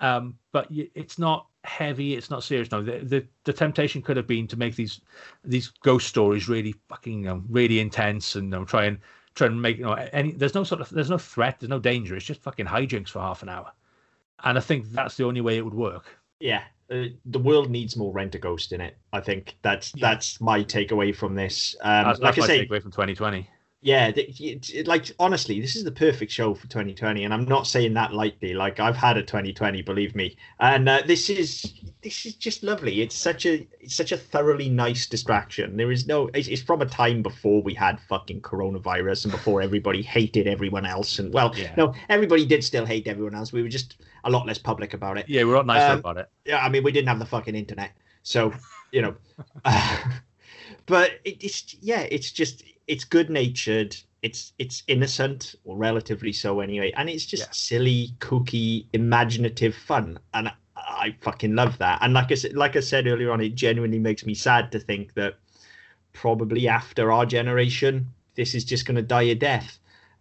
[0.01, 2.15] Um, but it's not heavy.
[2.15, 2.71] It's not serious.
[2.71, 5.01] No, the, the the temptation could have been to make these
[5.45, 8.99] these ghost stories really fucking you know, really intense and you know, try and
[9.35, 10.33] try and make you know any.
[10.33, 11.61] There's no sort of there's no threat.
[11.61, 12.16] There's no danger.
[12.16, 13.71] It's just fucking hijinks for half an hour.
[14.43, 16.07] And I think that's the only way it would work.
[16.41, 16.65] yeah.
[16.91, 18.99] Uh, the world needs more Rentaghost in it.
[19.11, 20.11] I think that's Yeah.
[20.11, 21.75] that's my takeaway from this.
[21.81, 23.49] Um, That's, like that's I my say, takeaway from 2020.
[23.85, 24.11] Yeah
[24.86, 28.55] like honestly this is the perfect show for 2020 and i'm not saying that lightly
[28.55, 33.02] like i've had a 2020 believe me and uh, this is this is just lovely
[33.02, 36.81] it's such a it's such a thoroughly nice distraction there is no it's, it's from
[36.81, 41.52] a time before we had fucking coronavirus and before everybody hated everyone else and well
[41.55, 41.74] Yeah.
[41.77, 45.19] no everybody did still hate everyone else we were just a lot less public about
[45.19, 46.31] it Yeah, we're not nice Um, about it.
[46.47, 47.90] yeah, I mean, we didn't have the fucking internet,
[48.23, 48.55] so
[48.93, 49.15] you know.
[50.86, 53.97] but it, it's yeah, it's just it's good natured.
[54.23, 57.52] It's it's innocent or relatively so anyway, and it's just Yeah.
[57.52, 61.98] silly, kooky, imaginative fun, and I, I fucking love that.
[62.02, 64.78] And like I said, like I said earlier on, it genuinely makes me sad to
[64.81, 65.35] think that
[66.12, 69.78] probably after our generation, this is just going to die a death.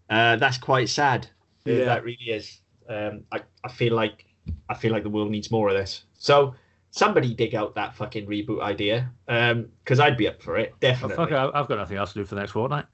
[0.09, 1.27] Uh, that's quite sad.
[1.65, 1.85] Yeah.
[1.85, 2.59] That really is.
[2.89, 4.25] Um, I, I feel like
[4.67, 6.03] I feel like the world needs more of this.
[6.17, 6.55] So
[6.93, 11.15] somebody dig out that fucking reboot idea, because I'd be up for it Oh, definitely.
[11.15, 12.85] fuck it, I've got nothing else to do for the next fortnight.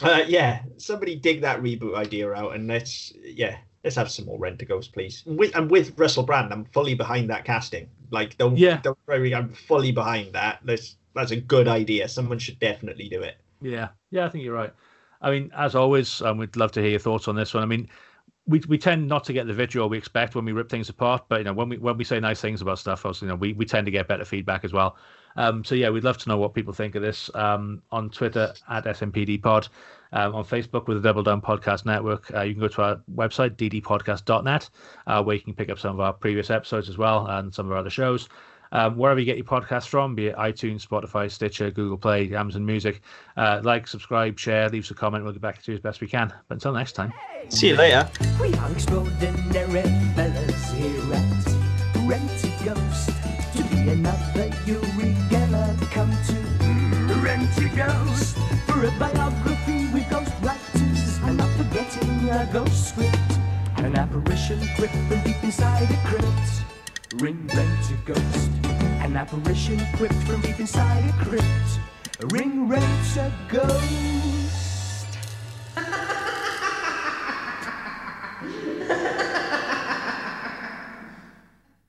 [0.00, 4.38] Uh, yeah, somebody dig that reboot idea out, and let's yeah, let's have some more
[4.38, 5.22] Rentaghost, please.
[5.26, 7.88] And with and with Russell Brand, I'm fully behind that casting.
[8.10, 8.80] Like, don't Yeah.
[8.82, 10.60] don't worry, I'm fully behind that.
[10.64, 12.08] That's that's a good idea.
[12.08, 13.36] Someone should definitely do it.
[13.60, 14.72] Yeah, yeah, I think you're right.
[15.20, 17.62] I mean, as always, um, we'd love to hear your thoughts on this one.
[17.62, 17.88] I mean,
[18.46, 21.24] we we tend not to get the vitriol we expect when we rip things apart,
[21.28, 23.36] but you know, when we when we say nice things about stuff, also, you know,
[23.36, 24.96] we, we tend to get better feedback as well.
[25.36, 28.52] Um, so yeah, we'd love to know what people think of this um, on Twitter
[28.68, 29.68] at SMPD Pod,
[30.12, 32.34] um, on Facebook with the Double Down Podcast Network.
[32.34, 34.70] Uh, you can go to our website ddpodcast.net,
[35.06, 37.66] uh, where you can pick up some of our previous episodes as well and some
[37.66, 38.28] of our other shows.
[38.72, 42.64] Um, wherever you get your podcast from, be it iTunes, Spotify, Stitcher, Google Play, Amazon
[42.64, 43.02] Music,
[43.36, 45.24] uh, like, subscribe, share, leave us a comment.
[45.24, 46.32] We'll get back to you as best we can.
[46.48, 47.12] But until next time.
[47.50, 48.08] See you later.
[48.40, 49.82] We are extraordinary
[50.14, 51.46] fellas here at
[52.06, 53.10] Rented Ghost.
[53.56, 55.16] To be another Uri
[55.90, 56.34] come to
[57.20, 58.38] Rentaghost.
[58.66, 63.38] For a biography with ghost writers, and not forgetting a ghost script.
[63.76, 66.71] An apparition crypt from deep inside a crypt.
[67.16, 71.78] Ring rent a ghost, an apparition whipped from deep inside a crypt.
[72.32, 74.08] Ring rent a ghost.